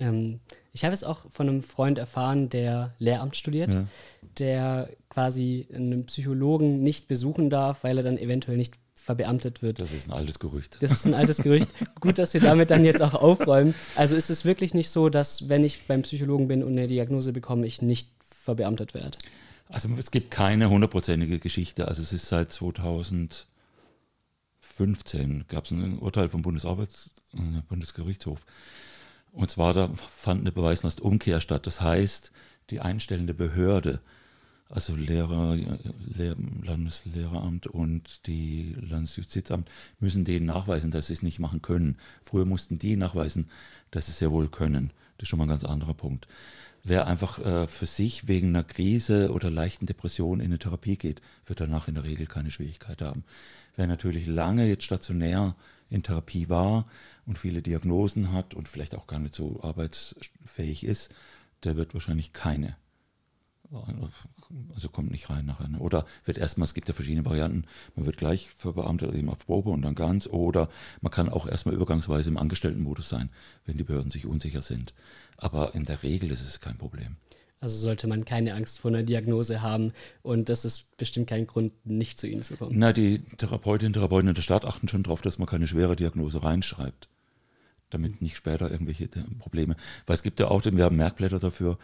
Ähm, 0.00 0.40
ich 0.72 0.84
habe 0.84 0.94
es 0.94 1.04
auch 1.04 1.20
von 1.30 1.48
einem 1.48 1.62
Freund 1.62 1.98
erfahren, 1.98 2.48
der 2.48 2.94
Lehramt 2.98 3.36
studiert, 3.36 3.72
ja. 3.72 3.86
der 4.38 4.90
quasi 5.08 5.68
einen 5.72 6.06
Psychologen 6.06 6.82
nicht 6.82 7.06
besuchen 7.06 7.50
darf, 7.50 7.84
weil 7.84 7.98
er 7.98 8.02
dann 8.02 8.18
eventuell 8.18 8.56
nicht 8.56 8.74
verbeamtet 8.96 9.62
wird. 9.62 9.78
Das 9.78 9.92
ist 9.92 10.08
ein 10.08 10.12
altes 10.12 10.38
Gerücht. 10.38 10.78
Das 10.80 10.90
ist 10.90 11.06
ein 11.06 11.14
altes 11.14 11.38
Gerücht. 11.38 11.68
Gut, 12.00 12.18
dass 12.18 12.32
wir 12.32 12.40
damit 12.40 12.70
dann 12.70 12.84
jetzt 12.84 13.02
auch 13.02 13.14
aufräumen. 13.14 13.74
Also 13.96 14.16
ist 14.16 14.30
es 14.30 14.44
wirklich 14.44 14.72
nicht 14.72 14.88
so, 14.88 15.10
dass 15.10 15.48
wenn 15.48 15.62
ich 15.62 15.86
beim 15.86 16.02
Psychologen 16.02 16.48
bin 16.48 16.64
und 16.64 16.72
eine 16.72 16.86
Diagnose 16.86 17.32
bekomme, 17.32 17.66
ich 17.66 17.82
nicht 17.82 18.08
verbeamtet 18.26 18.94
werde? 18.94 19.18
Also 19.68 19.88
es 19.98 20.10
gibt 20.10 20.30
keine 20.30 20.70
hundertprozentige 20.70 21.38
Geschichte. 21.38 21.86
Also 21.86 22.02
es 22.02 22.12
ist 22.12 22.28
seit 22.28 22.52
2000 22.52 23.46
2015 24.76 25.44
gab 25.48 25.64
es 25.64 25.70
ein 25.70 25.98
Urteil 25.98 26.28
vom 26.28 26.42
Bundesarbeits 26.42 27.10
äh, 27.34 27.62
Bundesgerichtshof. 27.68 28.44
Und 29.32 29.50
zwar 29.50 29.72
da 29.72 29.88
fand 29.88 30.42
eine 30.42 30.52
Beweislastumkehr 30.52 31.40
statt. 31.40 31.66
Das 31.66 31.80
heißt, 31.80 32.32
die 32.70 32.80
einstellende 32.80 33.34
Behörde, 33.34 34.00
also 34.68 34.94
Lehrer, 34.94 35.56
Lehr 35.56 36.36
Landeslehramt 36.62 37.66
und 37.66 38.26
die 38.26 38.76
Landesjustizamt, 38.80 39.68
müssen 39.98 40.24
denen 40.24 40.46
nachweisen, 40.46 40.90
dass 40.90 41.08
sie 41.08 41.12
es 41.14 41.22
nicht 41.22 41.38
machen 41.38 41.62
können. 41.62 41.98
Früher 42.22 42.44
mussten 42.44 42.78
die 42.78 42.96
nachweisen, 42.96 43.50
dass 43.90 44.06
sie 44.06 44.12
es 44.12 44.18
sehr 44.18 44.30
wohl 44.30 44.48
können. 44.48 44.92
Das 45.18 45.24
ist 45.24 45.28
schon 45.28 45.38
mal 45.38 45.46
ein 45.46 45.50
ganz 45.50 45.64
anderer 45.64 45.94
Punkt. 45.94 46.26
Wer 46.86 47.06
einfach 47.06 47.38
äh, 47.38 47.66
für 47.66 47.86
sich 47.86 48.28
wegen 48.28 48.48
einer 48.48 48.62
Krise 48.62 49.32
oder 49.32 49.50
leichten 49.50 49.86
Depression 49.86 50.40
in 50.40 50.46
eine 50.46 50.58
Therapie 50.58 50.98
geht, 50.98 51.22
wird 51.46 51.60
danach 51.60 51.88
in 51.88 51.94
der 51.94 52.04
Regel 52.04 52.26
keine 52.26 52.50
Schwierigkeit 52.50 53.00
haben. 53.00 53.24
Wer 53.74 53.86
natürlich 53.86 54.26
lange 54.26 54.66
jetzt 54.66 54.84
stationär 54.84 55.56
in 55.88 56.02
Therapie 56.02 56.50
war 56.50 56.86
und 57.24 57.38
viele 57.38 57.62
Diagnosen 57.62 58.32
hat 58.32 58.52
und 58.52 58.68
vielleicht 58.68 58.94
auch 58.94 59.06
gar 59.06 59.18
nicht 59.18 59.34
so 59.34 59.62
arbeitsfähig 59.62 60.84
ist, 60.84 61.14
der 61.64 61.76
wird 61.76 61.94
wahrscheinlich 61.94 62.34
keine 62.34 62.76
also 64.74 64.88
kommt 64.88 65.10
nicht 65.10 65.30
rein 65.30 65.46
nachher. 65.46 65.68
Ne? 65.68 65.78
Oder 65.78 66.04
wird 66.24 66.38
erstmal, 66.38 66.64
es 66.64 66.74
gibt 66.74 66.88
ja 66.88 66.94
verschiedene 66.94 67.24
Varianten, 67.24 67.64
man 67.96 68.06
wird 68.06 68.16
gleich 68.16 68.50
verbeamtet 68.50 69.14
eben 69.14 69.28
auf 69.28 69.46
Probe 69.46 69.70
und 69.70 69.82
dann 69.82 69.94
ganz, 69.94 70.26
oder 70.26 70.68
man 71.00 71.10
kann 71.10 71.28
auch 71.28 71.46
erstmal 71.46 71.74
übergangsweise 71.74 72.30
im 72.30 72.38
Angestelltenmodus 72.38 73.08
sein, 73.08 73.30
wenn 73.64 73.76
die 73.76 73.84
Behörden 73.84 74.10
sich 74.10 74.26
unsicher 74.26 74.62
sind. 74.62 74.94
Aber 75.36 75.74
in 75.74 75.84
der 75.84 76.02
Regel 76.02 76.30
ist 76.30 76.42
es 76.42 76.60
kein 76.60 76.78
Problem. 76.78 77.16
Also 77.60 77.76
sollte 77.78 78.06
man 78.06 78.26
keine 78.26 78.54
Angst 78.54 78.78
vor 78.80 78.90
einer 78.90 79.02
Diagnose 79.02 79.62
haben 79.62 79.92
und 80.22 80.50
das 80.50 80.66
ist 80.66 80.96
bestimmt 80.98 81.28
kein 81.28 81.46
Grund, 81.46 81.72
nicht 81.86 82.18
zu 82.18 82.26
Ihnen 82.26 82.42
zu 82.42 82.56
kommen. 82.56 82.72
Na, 82.78 82.92
die 82.92 83.20
Therapeutinnen 83.20 83.90
und 83.90 83.94
Therapeuten 83.94 84.28
in 84.28 84.34
der 84.34 84.42
Stadt 84.42 84.66
achten 84.66 84.86
schon 84.86 85.02
darauf, 85.02 85.22
dass 85.22 85.38
man 85.38 85.48
keine 85.48 85.66
schwere 85.66 85.96
Diagnose 85.96 86.42
reinschreibt 86.42 87.08
damit 87.94 88.20
nicht 88.20 88.36
später 88.36 88.70
irgendwelche 88.70 89.08
Probleme. 89.38 89.76
Weil 90.06 90.14
es 90.14 90.22
gibt 90.22 90.40
ja 90.40 90.48
auch, 90.48 90.64
wir 90.64 90.84
haben 90.84 90.96
Merkblätter 90.96 91.38
dafür, 91.38 91.78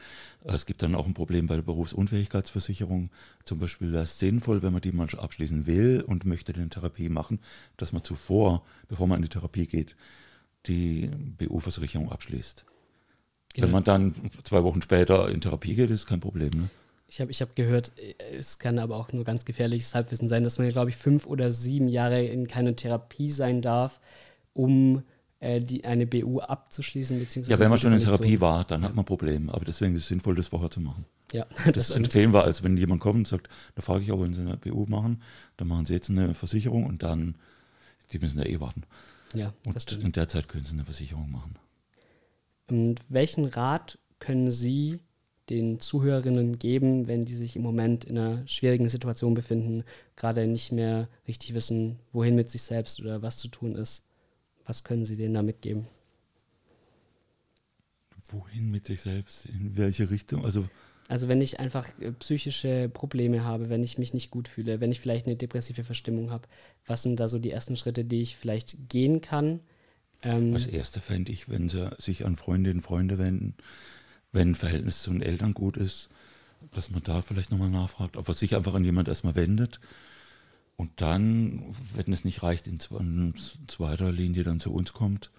es 0.44 0.66
gibt 0.66 0.82
dann 0.82 0.94
auch 0.94 1.06
ein 1.06 1.14
Problem 1.14 1.46
bei 1.46 1.56
der 1.56 1.62
Berufsunfähigkeitsversicherung. 1.62 3.10
Zum 3.44 3.58
Beispiel 3.58 3.92
wäre 3.92 4.02
es 4.02 4.18
sinnvoll, 4.18 4.62
wenn 4.62 4.72
man 4.72 4.82
die 4.82 4.92
mal 4.92 5.08
abschließen 5.08 5.66
will 5.66 6.04
und 6.06 6.24
möchte 6.24 6.52
eine 6.52 6.68
Therapie 6.68 7.08
machen, 7.08 7.40
dass 7.76 7.92
man 7.92 8.04
zuvor, 8.04 8.62
bevor 8.88 9.06
man 9.06 9.16
in 9.16 9.22
die 9.22 9.28
Therapie 9.28 9.66
geht, 9.66 9.96
die 10.66 11.10
BU-Versicherung 11.38 12.12
abschließt. 12.12 12.64
Genau. 13.54 13.66
Wenn 13.66 13.72
man 13.72 13.84
dann 13.84 14.14
zwei 14.44 14.62
Wochen 14.62 14.82
später 14.82 15.28
in 15.28 15.40
Therapie 15.40 15.74
geht, 15.74 15.90
ist 15.90 16.06
kein 16.06 16.20
Problem. 16.20 16.50
Ne? 16.50 16.68
Ich 17.08 17.20
habe 17.20 17.32
ich 17.32 17.42
hab 17.42 17.56
gehört, 17.56 17.90
es 18.38 18.60
kann 18.60 18.78
aber 18.78 18.96
auch 18.96 19.12
nur 19.12 19.24
ganz 19.24 19.44
gefährliches 19.44 19.94
Halbwissen 19.96 20.28
sein, 20.28 20.44
dass 20.44 20.58
man, 20.58 20.68
glaube 20.68 20.90
ich, 20.90 20.96
fünf 20.96 21.26
oder 21.26 21.50
sieben 21.50 21.88
Jahre 21.88 22.24
in 22.24 22.46
keiner 22.46 22.76
Therapie 22.76 23.30
sein 23.30 23.62
darf, 23.62 24.00
um 24.54 25.02
äh, 25.40 25.60
die, 25.60 25.84
eine 25.84 26.06
BU 26.06 26.40
abzuschließen. 26.40 27.18
Beziehungsweise 27.18 27.52
ja, 27.52 27.58
wenn 27.58 27.70
man 27.70 27.78
schon 27.78 27.92
in 27.92 27.98
Therapie 27.98 28.40
war, 28.40 28.64
dann 28.64 28.84
hat 28.84 28.94
man 28.94 29.06
Probleme. 29.06 29.52
Aber 29.52 29.64
deswegen 29.64 29.94
ist 29.94 30.02
es 30.02 30.08
sinnvoll, 30.08 30.34
das 30.34 30.48
vorher 30.48 30.70
zu 30.70 30.80
machen. 30.80 31.06
Ja, 31.32 31.46
das, 31.64 31.88
das 31.88 31.90
empfehlen 31.92 32.32
wir, 32.32 32.44
als 32.44 32.62
wenn 32.62 32.76
jemand 32.76 33.00
kommt 33.00 33.16
und 33.16 33.28
sagt, 33.28 33.48
da 33.74 33.82
frage 33.82 34.04
ich 34.04 34.12
auch, 34.12 34.20
wenn 34.20 34.34
Sie 34.34 34.42
eine 34.42 34.58
BU 34.58 34.86
machen, 34.86 35.22
dann 35.56 35.68
machen 35.68 35.86
Sie 35.86 35.94
jetzt 35.94 36.10
eine 36.10 36.34
Versicherung 36.34 36.84
und 36.84 37.02
dann, 37.02 37.36
die 38.12 38.18
müssen 38.18 38.38
ja 38.38 38.46
eh 38.46 38.60
warten. 38.60 38.82
Ja, 39.32 39.54
und 39.64 39.92
in 39.92 40.12
der 40.12 40.28
Zeit 40.28 40.48
können 40.48 40.64
Sie 40.64 40.74
eine 40.74 40.84
Versicherung 40.84 41.30
machen. 41.30 41.54
Und 42.68 43.00
welchen 43.08 43.46
Rat 43.46 43.98
können 44.18 44.50
Sie 44.50 45.00
den 45.48 45.80
Zuhörerinnen 45.80 46.58
geben, 46.58 47.08
wenn 47.08 47.24
die 47.24 47.34
sich 47.34 47.56
im 47.56 47.62
Moment 47.62 48.04
in 48.04 48.18
einer 48.18 48.46
schwierigen 48.46 48.88
Situation 48.88 49.34
befinden, 49.34 49.84
gerade 50.16 50.46
nicht 50.46 50.70
mehr 50.70 51.08
richtig 51.26 51.54
wissen, 51.54 51.98
wohin 52.12 52.36
mit 52.36 52.50
sich 52.50 52.62
selbst 52.62 53.00
oder 53.00 53.22
was 53.22 53.38
zu 53.38 53.48
tun 53.48 53.74
ist? 53.74 54.04
Was 54.70 54.84
können 54.84 55.04
Sie 55.04 55.16
denen 55.16 55.34
da 55.34 55.42
mitgeben? 55.42 55.88
Wohin 58.28 58.70
mit 58.70 58.86
sich 58.86 59.00
selbst? 59.00 59.46
In 59.46 59.76
welche 59.76 60.10
Richtung? 60.10 60.44
Also, 60.44 60.64
also 61.08 61.26
wenn 61.26 61.40
ich 61.40 61.58
einfach 61.58 61.88
äh, 61.98 62.12
psychische 62.12 62.88
Probleme 62.88 63.42
habe, 63.42 63.68
wenn 63.68 63.82
ich 63.82 63.98
mich 63.98 64.14
nicht 64.14 64.30
gut 64.30 64.46
fühle, 64.46 64.80
wenn 64.80 64.92
ich 64.92 65.00
vielleicht 65.00 65.26
eine 65.26 65.34
depressive 65.34 65.82
Verstimmung 65.82 66.30
habe, 66.30 66.46
was 66.86 67.02
sind 67.02 67.18
da 67.18 67.26
so 67.26 67.40
die 67.40 67.50
ersten 67.50 67.76
Schritte, 67.76 68.04
die 68.04 68.20
ich 68.20 68.36
vielleicht 68.36 68.88
gehen 68.88 69.20
kann? 69.20 69.58
Ähm, 70.22 70.54
Als 70.54 70.68
erste 70.68 71.00
fände 71.00 71.32
ich, 71.32 71.48
wenn 71.48 71.68
sie 71.68 71.90
sich 71.98 72.24
an 72.24 72.36
Freundinnen 72.36 72.78
und 72.78 72.82
Freunde 72.82 73.18
wenden, 73.18 73.56
wenn 74.30 74.50
ein 74.50 74.54
Verhältnis 74.54 75.02
zu 75.02 75.10
den 75.10 75.20
Eltern 75.20 75.52
gut 75.52 75.76
ist, 75.76 76.10
dass 76.70 76.92
man 76.92 77.02
da 77.02 77.22
vielleicht 77.22 77.50
nochmal 77.50 77.70
nachfragt, 77.70 78.16
ob 78.16 78.28
man 78.28 78.36
sich 78.36 78.54
einfach 78.54 78.74
an 78.74 78.84
jemand 78.84 79.08
erstmal 79.08 79.34
wendet 79.34 79.80
und 80.80 81.02
dann, 81.02 81.76
wenn 81.94 82.10
es 82.10 82.24
nicht 82.24 82.42
reicht, 82.42 82.66
in 82.66 82.80
zweiter 82.80 84.12
Linie 84.12 84.44
dann 84.44 84.60
zu 84.60 84.72
uns 84.72 84.94
kommt. 84.94 85.30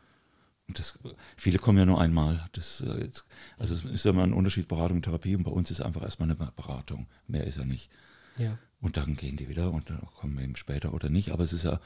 Und 0.67 0.77
das, 0.77 0.99
viele 1.36 1.58
kommen 1.58 1.80
ja 1.80 1.86
nur 1.88 1.99
einmal. 1.99 2.47
Das, 2.51 2.82
äh, 2.82 2.99
jetzt, 2.99 3.25
also 3.58 3.73
es 3.73 3.84
ist 3.84 4.06
ja 4.06 4.12
immer 4.12 4.21
ein 4.21 4.34
Unterschied 4.34 4.67
Beratung 4.67 4.97
und 4.97 5.01
Therapie 5.01 5.36
und 5.36 5.41
bei 5.41 5.49
uns 5.49 5.71
ist 5.71 5.82
einfach 5.82 6.04
erstmal 6.04 6.30
eine 6.30 6.51
Beratung. 6.51 7.08
Mehr 7.25 7.47
ist 7.47 7.58
ja 7.58 7.65
nicht. 7.65 7.89
Ja. 8.38 8.60
Und 8.82 8.97
dann 8.97 9.15
gehen 9.15 9.36
die 9.36 9.49
wieder 9.49 9.71
und 9.71 9.89
dann 9.89 10.01
kommen 10.15 10.38
wir 10.38 10.43
eben 10.43 10.58
später 10.58 10.93
oder 10.93 11.10
nicht. 11.10 11.32
Aber 11.32 11.43
es 11.43 11.54
ist 11.54 11.63
ja 11.63 11.82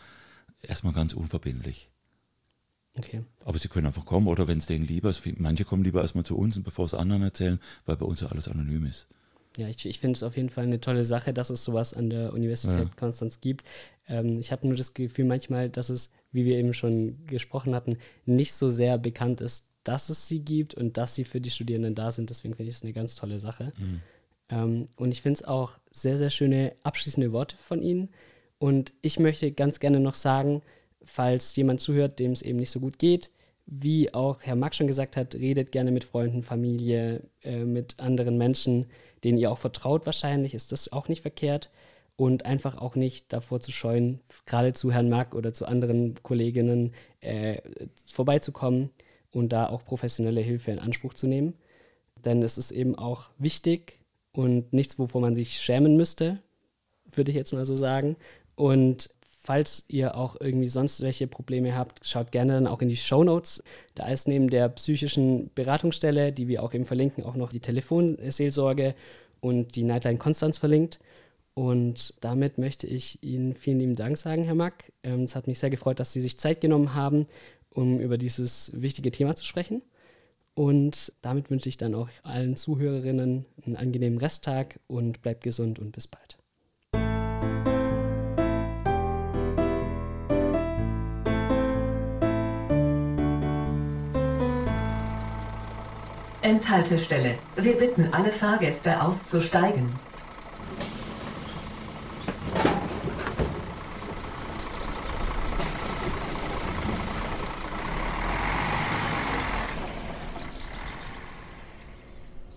erstmal 0.61 0.91
ganz 0.91 1.13
unverbindlich. 1.13 1.89
Okay. 2.97 3.23
Aber 3.45 3.57
sie 3.57 3.69
können 3.69 3.87
einfach 3.87 4.05
kommen 4.05 4.27
oder 4.27 4.49
wenn 4.49 4.57
es 4.57 4.65
denen 4.65 4.85
lieber 4.85 5.09
ist, 5.09 5.21
manche 5.37 5.63
kommen 5.63 5.85
lieber 5.85 6.01
erstmal 6.01 6.25
zu 6.25 6.37
uns, 6.37 6.61
bevor 6.61 6.89
sie 6.89 6.99
anderen 6.99 7.21
erzählen, 7.21 7.61
weil 7.85 7.95
bei 7.95 8.05
uns 8.05 8.19
ja 8.19 8.27
alles 8.27 8.49
anonym 8.49 8.85
ist 8.85 9.07
ja, 9.57 9.67
ich, 9.67 9.85
ich 9.85 9.99
finde 9.99 10.17
es 10.17 10.23
auf 10.23 10.35
jeden 10.35 10.49
Fall 10.49 10.65
eine 10.65 10.81
tolle 10.81 11.03
Sache, 11.03 11.33
dass 11.33 11.49
es 11.49 11.63
sowas 11.63 11.93
an 11.93 12.09
der 12.09 12.33
Universität 12.33 12.79
ja. 12.79 12.91
Konstanz 12.97 13.41
gibt. 13.41 13.65
Ähm, 14.07 14.39
ich 14.39 14.51
habe 14.51 14.67
nur 14.67 14.75
das 14.75 14.93
Gefühl 14.93 15.25
manchmal, 15.25 15.69
dass 15.69 15.89
es 15.89 16.11
wie 16.35 16.45
wir 16.45 16.57
eben 16.57 16.73
schon 16.73 17.25
gesprochen 17.25 17.73
hatten, 17.73 17.97
nicht 18.25 18.53
so 18.53 18.67
sehr 18.67 18.97
bekannt 18.97 19.41
ist, 19.41 19.69
dass 19.83 20.09
es 20.09 20.27
sie 20.27 20.39
gibt 20.39 20.75
und 20.75 20.97
dass 20.97 21.15
sie 21.15 21.23
für 21.23 21.39
die 21.39 21.49
Studierenden 21.49 21.95
da 21.95 22.11
sind. 22.11 22.29
Deswegen 22.29 22.55
finde 22.55 22.69
ich 22.69 22.75
es 22.75 22.83
eine 22.83 22.93
ganz 22.93 23.15
tolle 23.15 23.39
Sache. 23.39 23.71
Mhm. 23.77 24.01
Ähm, 24.49 24.87
und 24.97 25.11
ich 25.11 25.21
finde 25.21 25.39
es 25.39 25.45
auch 25.45 25.77
sehr, 25.91 26.17
sehr 26.17 26.29
schöne 26.29 26.75
abschließende 26.83 27.31
Worte 27.31 27.55
von 27.55 27.81
Ihnen. 27.81 28.09
Und 28.59 28.93
ich 29.01 29.17
möchte 29.19 29.51
ganz 29.51 29.79
gerne 29.79 29.99
noch 29.99 30.15
sagen, 30.15 30.61
falls 31.03 31.55
jemand 31.55 31.81
zuhört, 31.81 32.19
dem 32.19 32.31
es 32.31 32.41
eben 32.41 32.59
nicht 32.59 32.71
so 32.71 32.79
gut 32.79 32.99
geht, 32.99 33.31
wie 33.65 34.13
auch 34.13 34.41
Herr 34.41 34.55
Mack 34.55 34.75
schon 34.75 34.87
gesagt 34.87 35.17
hat, 35.17 35.35
redet 35.35 35.71
gerne 35.71 35.91
mit 35.91 36.03
Freunden, 36.03 36.43
Familie, 36.43 37.23
äh, 37.41 37.63
mit 37.63 37.99
anderen 37.99 38.37
Menschen, 38.37 38.87
denen 39.23 39.37
ihr 39.37 39.51
auch 39.51 39.57
vertraut 39.57 40.05
wahrscheinlich, 40.05 40.53
ist 40.53 40.71
das 40.71 40.91
auch 40.91 41.07
nicht 41.07 41.21
verkehrt. 41.21 41.69
Und 42.17 42.45
einfach 42.45 42.77
auch 42.77 42.95
nicht 42.95 43.33
davor 43.33 43.59
zu 43.59 43.73
scheuen, 43.73 44.21
gerade 44.45 44.71
zu 44.71 44.89
Herrn 44.89 45.09
Mack 45.09 45.35
oder 45.35 45.53
zu 45.53 45.65
anderen 45.65 46.15
Kolleginnen 46.23 46.93
äh, 47.19 47.61
vorbeizukommen 48.07 48.89
und 49.31 49.49
da 49.49 49.67
auch 49.67 49.83
professionelle 49.83 50.39
Hilfe 50.39 50.71
in 50.71 50.79
Anspruch 50.79 51.13
zu 51.13 51.27
nehmen. 51.27 51.55
Denn 52.23 52.41
es 52.41 52.57
ist 52.57 52.71
eben 52.71 52.95
auch 52.95 53.25
wichtig 53.37 53.99
und 54.31 54.71
nichts, 54.71 54.97
wovor 54.97 55.19
man 55.19 55.35
sich 55.35 55.59
schämen 55.59 55.97
müsste, 55.97 56.41
würde 57.11 57.31
ich 57.31 57.37
jetzt 57.37 57.51
mal 57.51 57.65
so 57.65 57.75
sagen. 57.75 58.15
Und 58.55 59.09
falls 59.45 59.85
ihr 59.87 60.15
auch 60.15 60.35
irgendwie 60.39 60.67
sonst 60.67 61.01
welche 61.01 61.27
Probleme 61.27 61.75
habt, 61.75 62.05
schaut 62.05 62.31
gerne 62.31 62.53
dann 62.53 62.67
auch 62.67 62.81
in 62.81 62.89
die 62.89 62.97
Show 62.97 63.23
Notes. 63.23 63.63
Da 63.93 64.07
ist 64.07 64.27
neben 64.27 64.49
der 64.49 64.69
psychischen 64.69 65.51
Beratungsstelle, 65.53 66.31
die 66.31 66.47
wir 66.47 66.63
auch 66.63 66.73
eben 66.73 66.85
verlinken, 66.85 67.23
auch 67.23 67.35
noch 67.35 67.51
die 67.51 67.59
Telefonseelsorge 67.59 68.95
und 69.41 69.75
die 69.75 69.83
Nightline 69.83 70.17
Konstanz 70.17 70.57
verlinkt. 70.57 70.99
Und 71.53 72.15
damit 72.21 72.57
möchte 72.57 72.87
ich 72.87 73.23
Ihnen 73.23 73.53
vielen 73.53 73.79
lieben 73.79 73.95
Dank 73.95 74.17
sagen, 74.17 74.43
Herr 74.43 74.55
Mack. 74.55 74.91
Ähm, 75.03 75.23
es 75.23 75.35
hat 75.35 75.47
mich 75.47 75.59
sehr 75.59 75.69
gefreut, 75.69 75.99
dass 75.99 76.11
Sie 76.11 76.21
sich 76.21 76.39
Zeit 76.39 76.59
genommen 76.59 76.95
haben, 76.95 77.27
um 77.69 77.99
über 77.99 78.17
dieses 78.17 78.71
wichtige 78.73 79.11
Thema 79.11 79.35
zu 79.35 79.45
sprechen. 79.45 79.83
Und 80.55 81.13
damit 81.21 81.51
wünsche 81.51 81.69
ich 81.69 81.77
dann 81.77 81.93
auch 81.93 82.09
allen 82.23 82.55
Zuhörerinnen 82.55 83.45
einen 83.65 83.75
angenehmen 83.75 84.17
Resttag 84.17 84.79
und 84.87 85.21
bleibt 85.21 85.43
gesund 85.43 85.79
und 85.79 85.91
bis 85.91 86.07
bald. 86.07 86.37
Enthaltestelle. 96.45 97.39
Wir 97.55 97.75
bitten 97.75 98.13
alle 98.13 98.31
Fahrgäste 98.31 99.01
auszusteigen. 99.01 99.95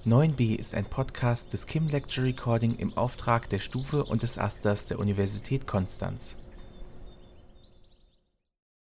(9b) 0.05 0.55
ist 0.59 0.74
ein 0.74 0.85
Podcast 0.85 1.55
des 1.55 1.66
Kim 1.66 1.88
Lecture 1.88 2.27
Recording 2.27 2.77
im 2.77 2.94
Auftrag 2.94 3.48
der 3.48 3.59
Stufe 3.59 4.05
und 4.05 4.22
des 4.22 4.37
Asters 4.37 4.85
der 4.85 4.98
Universität 4.98 5.66
Konstanz 5.66 6.37